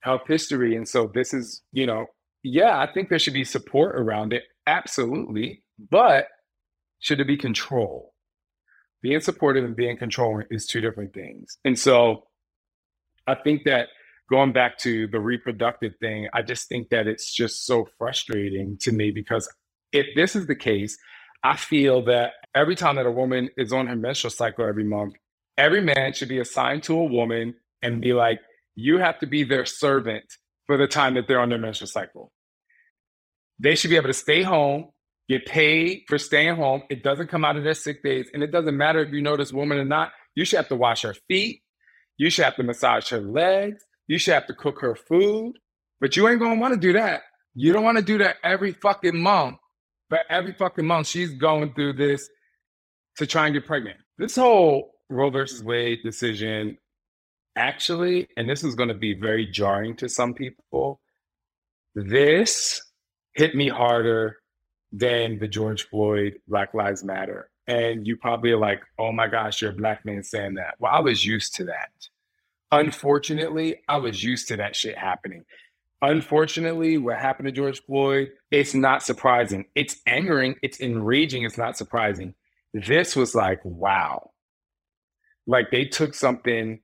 health 0.00 0.22
history, 0.26 0.76
and 0.76 0.86
so 0.86 1.10
this 1.12 1.32
is, 1.32 1.62
you 1.72 1.86
know, 1.86 2.06
yeah, 2.42 2.78
I 2.78 2.90
think 2.92 3.08
there 3.08 3.18
should 3.18 3.34
be 3.34 3.44
support 3.44 3.96
around 3.96 4.32
it, 4.32 4.44
absolutely. 4.66 5.62
But 5.90 6.28
should 6.98 7.18
there 7.18 7.24
be 7.24 7.36
control? 7.36 8.14
Being 9.02 9.20
supportive 9.20 9.64
and 9.64 9.76
being 9.76 9.96
controlling 9.96 10.46
is 10.50 10.66
two 10.66 10.80
different 10.80 11.14
things, 11.14 11.58
and 11.64 11.78
so 11.78 12.24
I 13.26 13.34
think 13.34 13.64
that 13.64 13.88
going 14.30 14.52
back 14.52 14.78
to 14.78 15.06
the 15.08 15.20
reproductive 15.20 15.94
thing, 16.00 16.28
I 16.32 16.42
just 16.42 16.68
think 16.68 16.90
that 16.90 17.06
it's 17.06 17.32
just 17.32 17.66
so 17.66 17.88
frustrating 17.98 18.76
to 18.82 18.92
me 18.92 19.10
because 19.10 19.48
if 19.92 20.06
this 20.14 20.36
is 20.36 20.46
the 20.46 20.54
case, 20.54 20.96
I 21.42 21.56
feel 21.56 22.04
that 22.04 22.32
every 22.54 22.76
time 22.76 22.96
that 22.96 23.06
a 23.06 23.10
woman 23.10 23.50
is 23.56 23.72
on 23.72 23.86
her 23.88 23.96
menstrual 23.96 24.30
cycle 24.30 24.66
every 24.66 24.84
month, 24.84 25.14
every 25.58 25.80
man 25.80 26.12
should 26.12 26.28
be 26.28 26.38
assigned 26.38 26.82
to 26.84 26.98
a 26.98 27.04
woman 27.04 27.54
and 27.82 28.00
be 28.00 28.12
like, 28.12 28.40
you 28.74 28.98
have 28.98 29.18
to 29.20 29.26
be 29.26 29.42
their 29.42 29.64
servant 29.66 30.24
for 30.70 30.76
the 30.76 30.86
time 30.86 31.14
that 31.14 31.26
they're 31.26 31.40
on 31.40 31.48
their 31.48 31.58
menstrual 31.58 31.88
cycle. 31.88 32.30
They 33.58 33.74
should 33.74 33.90
be 33.90 33.96
able 33.96 34.06
to 34.06 34.14
stay 34.14 34.42
home, 34.42 34.90
get 35.28 35.44
paid 35.44 36.04
for 36.06 36.16
staying 36.16 36.54
home. 36.54 36.84
It 36.88 37.02
doesn't 37.02 37.26
come 37.26 37.44
out 37.44 37.56
of 37.56 37.64
their 37.64 37.74
sick 37.74 38.04
days. 38.04 38.30
And 38.32 38.40
it 38.40 38.52
doesn't 38.52 38.76
matter 38.76 39.00
if 39.00 39.12
you 39.12 39.20
know 39.20 39.36
this 39.36 39.52
woman 39.52 39.78
or 39.78 39.84
not. 39.84 40.12
You 40.36 40.44
should 40.44 40.58
have 40.58 40.68
to 40.68 40.76
wash 40.76 41.02
her 41.02 41.16
feet. 41.26 41.62
You 42.18 42.30
should 42.30 42.44
have 42.44 42.54
to 42.54 42.62
massage 42.62 43.08
her 43.08 43.20
legs. 43.20 43.82
You 44.06 44.16
should 44.16 44.34
have 44.34 44.46
to 44.46 44.54
cook 44.54 44.80
her 44.80 44.94
food, 44.94 45.54
but 46.00 46.16
you 46.16 46.28
ain't 46.28 46.38
gonna 46.38 46.60
want 46.60 46.74
to 46.74 46.78
do 46.78 46.92
that. 46.92 47.22
You 47.56 47.72
don't 47.72 47.82
want 47.82 47.98
to 47.98 48.04
do 48.04 48.18
that 48.18 48.36
every 48.44 48.70
fucking 48.70 49.20
month. 49.20 49.56
But 50.08 50.20
every 50.30 50.52
fucking 50.52 50.86
month, 50.86 51.08
she's 51.08 51.34
going 51.34 51.74
through 51.74 51.94
this 51.94 52.28
to 53.16 53.26
try 53.26 53.46
and 53.46 53.54
get 53.54 53.66
pregnant. 53.66 53.98
this 54.18 54.36
whole 54.36 54.92
Roe 55.08 55.30
versus 55.30 55.64
Wade 55.64 55.98
decision 56.04 56.78
actually, 57.56 58.28
and 58.36 58.48
this 58.48 58.64
is 58.64 58.74
going 58.74 58.88
to 58.88 58.94
be 58.94 59.14
very 59.14 59.46
jarring 59.46 59.96
to 59.96 60.08
some 60.08 60.34
people, 60.34 61.00
this 61.94 62.82
hit 63.34 63.54
me 63.54 63.68
harder 63.68 64.38
than 64.92 65.38
the 65.38 65.48
George 65.48 65.88
Floyd 65.88 66.34
Black 66.48 66.74
Lives 66.74 67.04
Matter. 67.04 67.50
And 67.66 68.06
you 68.06 68.16
probably 68.16 68.50
are 68.50 68.58
like, 68.58 68.82
oh 68.98 69.12
my 69.12 69.28
gosh, 69.28 69.62
you're 69.62 69.70
a 69.70 69.74
black 69.74 70.04
man 70.04 70.22
saying 70.22 70.54
that. 70.54 70.74
Well, 70.78 70.92
I 70.92 71.00
was 71.00 71.24
used 71.24 71.54
to 71.56 71.64
that. 71.64 71.90
Unfortunately, 72.72 73.80
I 73.88 73.98
was 73.98 74.22
used 74.22 74.48
to 74.48 74.56
that 74.56 74.74
shit 74.74 74.98
happening. 74.98 75.44
Unfortunately, 76.02 76.98
what 76.98 77.18
happened 77.18 77.46
to 77.46 77.52
George 77.52 77.82
Floyd, 77.84 78.30
it's 78.50 78.74
not 78.74 79.02
surprising. 79.02 79.66
It's 79.74 79.96
angering, 80.06 80.56
it's 80.62 80.80
enraging, 80.80 81.44
it's 81.44 81.58
not 81.58 81.76
surprising. 81.76 82.34
This 82.72 83.14
was 83.14 83.34
like, 83.34 83.60
wow. 83.64 84.30
Like 85.46 85.70
they 85.70 85.84
took 85.84 86.14
something 86.14 86.80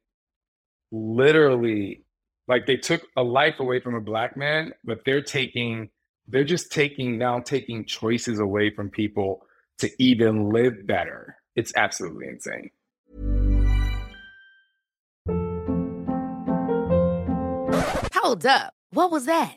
literally, 0.91 2.05
like 2.49 2.67
they 2.67 2.77
took 2.77 3.03
a 3.17 3.23
life 3.23 3.61
away 3.61 3.81
from 3.81 3.95
a 3.95 4.01
black 4.01 4.37
man, 4.37 4.73
but 4.85 5.05
they're 5.05 5.23
taking, 5.23 5.91
they're 6.29 6.45
just 6.45 6.71
taking 6.71 7.19
now 7.19 7.41
taking 7.41 7.85
choices 7.85 8.39
away 8.39 8.71
from 8.71 8.91
people 8.91 9.47
to 9.79 9.91
even 10.03 10.51
live 10.51 10.87
better. 10.87 11.37
It's 11.55 11.73
absolutely 11.77 12.29
insane. 12.29 12.71
Hold 18.15 18.47
up. 18.47 18.75
What 18.91 19.11
was 19.11 19.27
that? 19.27 19.57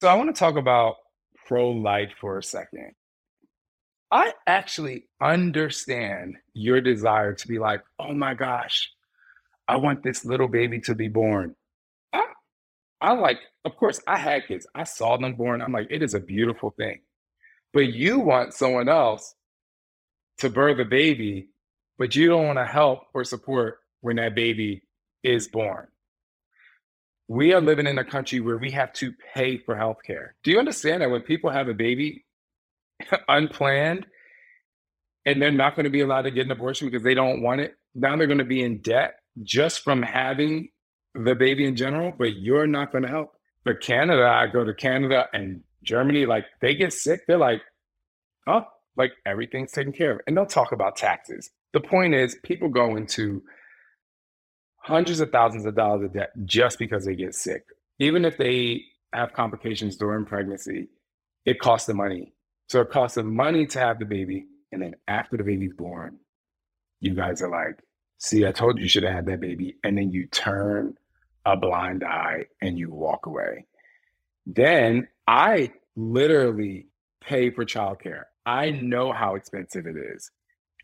So 0.00 0.08
I 0.08 0.14
want 0.14 0.34
to 0.34 0.38
talk 0.38 0.56
about 0.56 0.96
pro 1.46 1.70
life 1.70 2.12
for 2.20 2.38
a 2.38 2.42
second. 2.42 2.92
I 4.10 4.32
actually 4.46 5.08
understand 5.22 6.36
your 6.52 6.80
desire 6.80 7.32
to 7.34 7.48
be 7.48 7.58
like, 7.58 7.82
oh 7.98 8.12
my 8.12 8.34
gosh, 8.34 8.90
I 9.66 9.76
want 9.76 10.02
this 10.02 10.24
little 10.24 10.48
baby 10.48 10.80
to 10.82 10.94
be 10.94 11.08
born. 11.08 11.56
I, 12.12 12.24
I 13.00 13.12
like, 13.12 13.40
of 13.64 13.76
course, 13.76 14.00
I 14.06 14.18
had 14.18 14.46
kids. 14.46 14.66
I 14.74 14.84
saw 14.84 15.16
them 15.16 15.34
born. 15.34 15.62
I'm 15.62 15.72
like, 15.72 15.88
it 15.90 16.02
is 16.02 16.14
a 16.14 16.20
beautiful 16.20 16.74
thing. 16.76 17.00
But 17.72 17.92
you 17.92 18.20
want 18.20 18.54
someone 18.54 18.88
else 18.88 19.34
to 20.38 20.50
birth 20.50 20.78
a 20.78 20.84
baby, 20.84 21.48
but 21.98 22.14
you 22.14 22.28
don't 22.28 22.46
want 22.46 22.58
to 22.58 22.66
help 22.66 23.04
or 23.14 23.24
support 23.24 23.78
when 24.02 24.16
that 24.16 24.34
baby 24.34 24.82
is 25.22 25.48
born 25.48 25.88
we 27.28 27.52
are 27.52 27.60
living 27.60 27.86
in 27.86 27.98
a 27.98 28.04
country 28.04 28.40
where 28.40 28.58
we 28.58 28.70
have 28.70 28.92
to 28.94 29.12
pay 29.34 29.58
for 29.58 29.74
healthcare. 29.74 30.30
Do 30.44 30.50
you 30.50 30.58
understand 30.58 31.02
that 31.02 31.10
when 31.10 31.22
people 31.22 31.50
have 31.50 31.68
a 31.68 31.74
baby 31.74 32.24
unplanned 33.28 34.06
and 35.24 35.42
they're 35.42 35.50
not 35.50 35.74
going 35.74 35.84
to 35.84 35.90
be 35.90 36.00
allowed 36.00 36.22
to 36.22 36.30
get 36.30 36.46
an 36.46 36.52
abortion 36.52 36.88
because 36.88 37.02
they 37.02 37.14
don't 37.14 37.42
want 37.42 37.60
it, 37.60 37.74
now 37.94 38.16
they're 38.16 38.26
going 38.26 38.38
to 38.38 38.44
be 38.44 38.62
in 38.62 38.78
debt 38.78 39.16
just 39.42 39.80
from 39.80 40.02
having 40.02 40.68
the 41.14 41.34
baby 41.34 41.64
in 41.66 41.76
general, 41.76 42.12
but 42.16 42.36
you're 42.36 42.66
not 42.66 42.92
going 42.92 43.02
to 43.02 43.08
help. 43.08 43.32
But 43.64 43.80
Canada, 43.80 44.24
I 44.24 44.46
go 44.46 44.64
to 44.64 44.74
Canada 44.74 45.26
and 45.32 45.62
Germany, 45.82 46.26
like 46.26 46.44
they 46.60 46.74
get 46.74 46.92
sick, 46.92 47.22
they're 47.26 47.38
like, 47.38 47.62
oh, 48.46 48.64
like 48.96 49.12
everything's 49.24 49.72
taken 49.72 49.92
care 49.92 50.12
of. 50.12 50.20
And 50.26 50.36
they'll 50.36 50.46
talk 50.46 50.72
about 50.72 50.96
taxes. 50.96 51.50
The 51.72 51.80
point 51.80 52.14
is, 52.14 52.36
people 52.42 52.68
go 52.68 52.96
into 52.96 53.42
hundreds 54.86 55.18
of 55.18 55.32
thousands 55.32 55.66
of 55.66 55.74
dollars 55.74 56.04
of 56.04 56.12
debt 56.12 56.30
just 56.44 56.78
because 56.78 57.04
they 57.04 57.16
get 57.16 57.34
sick. 57.34 57.64
Even 57.98 58.24
if 58.24 58.38
they 58.38 58.84
have 59.12 59.32
complications 59.32 59.96
during 59.96 60.24
pregnancy, 60.24 60.88
it 61.44 61.58
costs 61.58 61.88
them 61.88 61.96
money. 61.96 62.32
So 62.68 62.82
it 62.82 62.90
costs 62.90 63.16
them 63.16 63.34
money 63.34 63.66
to 63.66 63.80
have 63.80 63.98
the 63.98 64.04
baby. 64.04 64.46
And 64.70 64.80
then 64.80 64.94
after 65.08 65.36
the 65.36 65.42
baby's 65.42 65.72
born, 65.72 66.18
you 67.00 67.14
guys 67.14 67.42
are 67.42 67.50
like, 67.50 67.80
see, 68.18 68.46
I 68.46 68.52
told 68.52 68.78
you 68.78 68.84
you 68.84 68.88
should 68.88 69.02
have 69.02 69.12
had 69.12 69.26
that 69.26 69.40
baby. 69.40 69.76
And 69.82 69.98
then 69.98 70.12
you 70.12 70.28
turn 70.28 70.94
a 71.44 71.56
blind 71.56 72.04
eye 72.04 72.44
and 72.62 72.78
you 72.78 72.92
walk 72.92 73.26
away. 73.26 73.66
Then 74.46 75.08
I 75.26 75.72
literally 75.96 76.86
pay 77.20 77.50
for 77.50 77.64
childcare. 77.64 78.22
I 78.44 78.70
know 78.70 79.12
how 79.12 79.34
expensive 79.34 79.86
it 79.86 79.96
is. 79.96 80.30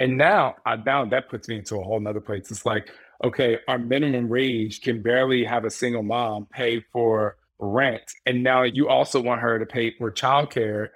And 0.00 0.18
now 0.18 0.56
I 0.66 0.74
now 0.74 1.04
that 1.04 1.28
puts 1.28 1.46
me 1.46 1.58
into 1.58 1.76
a 1.76 1.84
whole 1.84 2.00
nother 2.00 2.20
place. 2.20 2.50
It's 2.50 2.66
like, 2.66 2.88
okay, 3.22 3.58
our 3.68 3.78
minimum 3.78 4.28
wage 4.28 4.80
can 4.80 5.02
barely 5.02 5.44
have 5.44 5.64
a 5.64 5.70
single 5.70 6.02
mom 6.02 6.46
pay 6.50 6.80
for 6.92 7.36
rent. 7.58 8.02
And 8.26 8.42
now 8.42 8.62
you 8.62 8.88
also 8.88 9.20
want 9.20 9.40
her 9.40 9.58
to 9.58 9.66
pay 9.66 9.94
for 9.96 10.10
childcare 10.10 10.88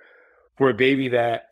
for 0.57 0.71
a 0.71 0.75
baby 0.75 1.09
that 1.09 1.49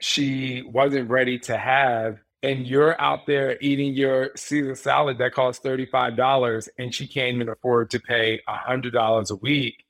she 0.00 0.62
wasn't 0.62 1.08
ready 1.08 1.38
to 1.40 1.56
have. 1.56 2.18
And 2.42 2.66
you're 2.66 3.00
out 3.00 3.26
there 3.26 3.56
eating 3.60 3.94
your 3.94 4.30
Caesar 4.36 4.74
salad 4.74 5.18
that 5.18 5.32
costs 5.32 5.64
$35 5.64 6.68
and 6.78 6.94
she 6.94 7.06
can't 7.06 7.36
even 7.36 7.48
afford 7.48 7.90
to 7.90 8.00
pay 8.00 8.40
$100 8.48 9.30
a 9.30 9.34
week 9.36 9.84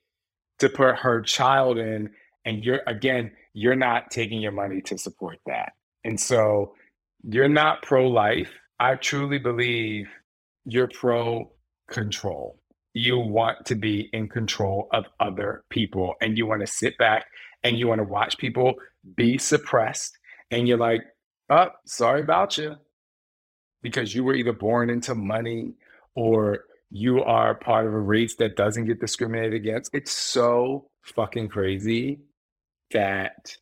to 0.58 0.68
put 0.68 0.98
her 0.98 1.22
child 1.22 1.78
in. 1.78 2.10
And 2.44 2.64
you're, 2.64 2.82
again, 2.86 3.32
you're 3.54 3.76
not 3.76 4.10
taking 4.10 4.40
your 4.40 4.52
money 4.52 4.82
to 4.82 4.98
support 4.98 5.38
that. 5.46 5.72
And 6.04 6.20
so 6.20 6.74
you're 7.22 7.48
not 7.48 7.82
pro 7.82 8.08
life 8.08 8.52
I 8.82 8.96
truly 8.96 9.38
believe 9.38 10.08
you're 10.64 10.88
pro 10.88 11.52
control. 11.88 12.58
You 12.94 13.16
want 13.16 13.64
to 13.66 13.76
be 13.76 14.10
in 14.12 14.28
control 14.28 14.88
of 14.92 15.04
other 15.20 15.62
people 15.70 16.14
and 16.20 16.36
you 16.36 16.46
want 16.46 16.62
to 16.62 16.66
sit 16.66 16.98
back 16.98 17.26
and 17.62 17.78
you 17.78 17.86
want 17.86 18.00
to 18.00 18.04
watch 18.04 18.38
people 18.38 18.74
be 19.14 19.34
mm-hmm. 19.34 19.38
suppressed. 19.38 20.18
And 20.50 20.66
you're 20.66 20.78
like, 20.78 21.02
oh, 21.48 21.68
sorry 21.86 22.22
about 22.22 22.58
you. 22.58 22.74
Because 23.82 24.16
you 24.16 24.24
were 24.24 24.34
either 24.34 24.52
born 24.52 24.90
into 24.90 25.14
money 25.14 25.74
or 26.16 26.64
you 26.90 27.22
are 27.22 27.54
part 27.54 27.86
of 27.86 27.94
a 27.94 28.00
race 28.00 28.34
that 28.40 28.56
doesn't 28.56 28.86
get 28.86 29.00
discriminated 29.00 29.54
against. 29.54 29.94
It's 29.94 30.10
so 30.10 30.88
fucking 31.02 31.50
crazy 31.50 32.22
that 32.90 33.56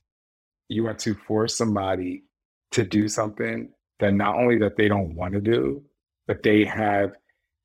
you 0.70 0.83
want 0.85 0.98
to 1.00 1.14
force 1.14 1.59
somebody 1.59 2.24
to 2.70 2.85
do 2.85 3.06
something 3.06 3.68
that 4.00 4.12
not 4.12 4.36
only 4.36 4.58
that 4.58 4.76
they 4.76 4.88
don't 4.88 5.14
want 5.14 5.34
to 5.34 5.40
do, 5.40 5.82
but 6.26 6.42
they 6.42 6.64
have 6.64 7.12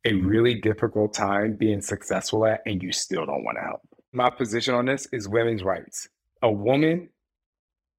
a 0.05 0.13
really 0.13 0.55
difficult 0.55 1.13
time 1.13 1.55
being 1.55 1.81
successful 1.81 2.45
at, 2.45 2.61
and 2.65 2.81
you 2.81 2.91
still 2.91 3.25
don't 3.25 3.43
want 3.43 3.57
to 3.57 3.63
help. 3.63 3.81
My 4.13 4.29
position 4.29 4.75
on 4.75 4.85
this 4.85 5.07
is 5.11 5.27
women's 5.27 5.63
rights. 5.63 6.07
A 6.41 6.51
woman 6.51 7.09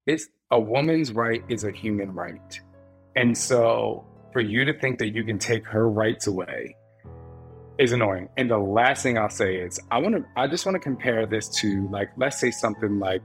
is 0.05 0.29
a 0.49 0.59
woman's 0.59 1.11
right 1.11 1.43
is 1.49 1.65
a 1.65 1.71
human 1.71 2.13
right. 2.13 2.59
And 3.15 3.37
so 3.37 4.05
for 4.31 4.39
you 4.39 4.65
to 4.65 4.79
think 4.79 4.99
that 4.99 5.09
you 5.09 5.23
can 5.23 5.37
take 5.37 5.65
her 5.65 5.89
rights 5.89 6.27
away 6.27 6.75
is 7.77 7.91
annoying. 7.91 8.29
And 8.37 8.49
the 8.49 8.57
last 8.57 9.03
thing 9.03 9.17
I'll 9.17 9.29
say 9.29 9.57
is 9.57 9.79
I 9.91 9.99
want 9.99 10.15
to 10.15 10.25
I 10.35 10.47
just 10.47 10.65
want 10.65 10.75
to 10.75 10.79
compare 10.79 11.25
this 11.25 11.49
to 11.59 11.87
like 11.89 12.09
let's 12.17 12.39
say 12.39 12.51
something 12.51 12.99
like 12.99 13.21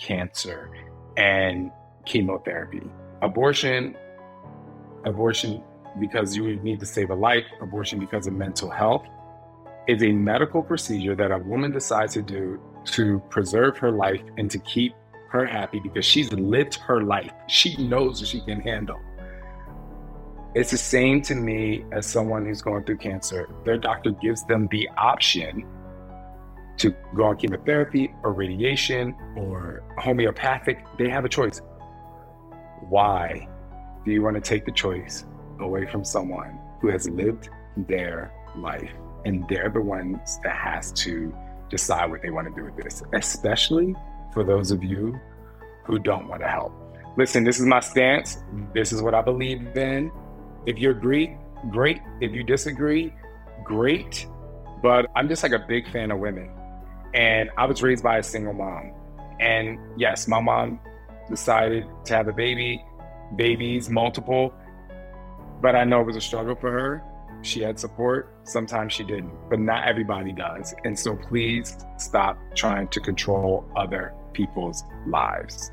cancer 0.00 0.70
and 1.16 1.70
chemotherapy. 2.04 2.82
Abortion 3.22 3.96
abortion 5.04 5.62
because 6.00 6.36
you 6.36 6.56
need 6.56 6.80
to 6.80 6.86
save 6.86 7.10
a 7.10 7.14
life, 7.14 7.44
abortion 7.60 7.98
because 7.98 8.26
of 8.26 8.32
mental 8.32 8.70
health, 8.70 9.06
is 9.86 10.02
a 10.02 10.12
medical 10.12 10.62
procedure 10.62 11.14
that 11.14 11.30
a 11.30 11.38
woman 11.38 11.70
decides 11.70 12.14
to 12.14 12.22
do 12.22 12.60
to 12.84 13.20
preserve 13.30 13.76
her 13.78 13.90
life 13.90 14.22
and 14.38 14.50
to 14.50 14.58
keep 14.58 14.94
her 15.30 15.44
happy 15.44 15.80
because 15.80 16.04
she's 16.04 16.32
lived 16.32 16.76
her 16.76 17.02
life. 17.02 17.32
She 17.48 17.76
knows 17.88 18.20
what 18.20 18.28
she 18.28 18.40
can 18.40 18.60
handle. 18.60 19.00
It's 20.54 20.70
the 20.70 20.78
same 20.78 21.20
to 21.22 21.34
me 21.34 21.84
as 21.90 22.06
someone 22.06 22.46
who's 22.46 22.62
going 22.62 22.84
through 22.84 22.98
cancer. 22.98 23.48
Their 23.64 23.76
doctor 23.76 24.12
gives 24.12 24.44
them 24.44 24.68
the 24.70 24.88
option 24.96 25.66
to 26.76 26.94
go 27.14 27.24
on 27.24 27.36
chemotherapy 27.36 28.14
or 28.22 28.32
radiation 28.32 29.16
or 29.36 29.82
homeopathic. 29.98 30.84
They 30.98 31.08
have 31.08 31.24
a 31.24 31.28
choice. 31.28 31.60
Why 32.88 33.48
do 34.04 34.10
you 34.10 34.22
want 34.22 34.34
to 34.36 34.40
take 34.40 34.64
the 34.64 34.72
choice 34.72 35.24
away 35.60 35.86
from 35.86 36.04
someone 36.04 36.58
who 36.80 36.88
has 36.88 37.08
lived 37.08 37.48
their 37.76 38.32
life 38.56 38.90
and 39.24 39.44
they're 39.48 39.70
the 39.70 39.80
ones 39.80 40.38
that 40.42 40.54
has 40.54 40.92
to 40.92 41.34
decide 41.70 42.10
what 42.10 42.22
they 42.22 42.30
want 42.30 42.46
to 42.46 42.54
do 42.54 42.64
with 42.64 42.76
this, 42.76 43.02
especially 43.14 43.94
for 44.32 44.44
those 44.44 44.70
of 44.70 44.82
you 44.84 45.18
who 45.84 45.98
don't 45.98 46.28
want 46.28 46.42
to 46.42 46.48
help. 46.48 46.72
Listen, 47.16 47.44
this 47.44 47.58
is 47.60 47.66
my 47.66 47.80
stance. 47.80 48.38
This 48.74 48.92
is 48.92 49.00
what 49.00 49.14
I 49.14 49.22
believe 49.22 49.76
in. 49.76 50.10
If 50.66 50.78
you 50.78 50.90
agree, 50.90 51.36
great. 51.70 52.00
If 52.20 52.32
you 52.32 52.42
disagree, 52.42 53.14
great. 53.62 54.26
But 54.82 55.06
I'm 55.14 55.28
just 55.28 55.42
like 55.42 55.52
a 55.52 55.64
big 55.66 55.90
fan 55.90 56.10
of 56.10 56.18
women. 56.18 56.50
And 57.14 57.50
I 57.56 57.66
was 57.66 57.82
raised 57.82 58.02
by 58.02 58.18
a 58.18 58.22
single 58.22 58.52
mom. 58.52 58.92
And 59.40 59.78
yes, 59.96 60.26
my 60.26 60.40
mom 60.40 60.80
decided 61.30 61.86
to 62.04 62.14
have 62.14 62.28
a 62.28 62.32
baby, 62.32 62.84
babies, 63.36 63.90
multiple. 63.90 64.52
But 65.60 65.76
I 65.76 65.84
know 65.84 66.00
it 66.00 66.06
was 66.06 66.16
a 66.16 66.20
struggle 66.20 66.54
for 66.54 66.70
her. 66.70 67.02
She 67.42 67.60
had 67.60 67.78
support. 67.78 68.34
Sometimes 68.44 68.92
she 68.92 69.04
didn't, 69.04 69.32
but 69.50 69.58
not 69.58 69.86
everybody 69.86 70.32
does. 70.32 70.74
And 70.84 70.98
so 70.98 71.14
please 71.16 71.76
stop 71.98 72.38
trying 72.54 72.88
to 72.88 73.00
control 73.00 73.66
other 73.76 74.14
people's 74.32 74.84
lives. 75.06 75.70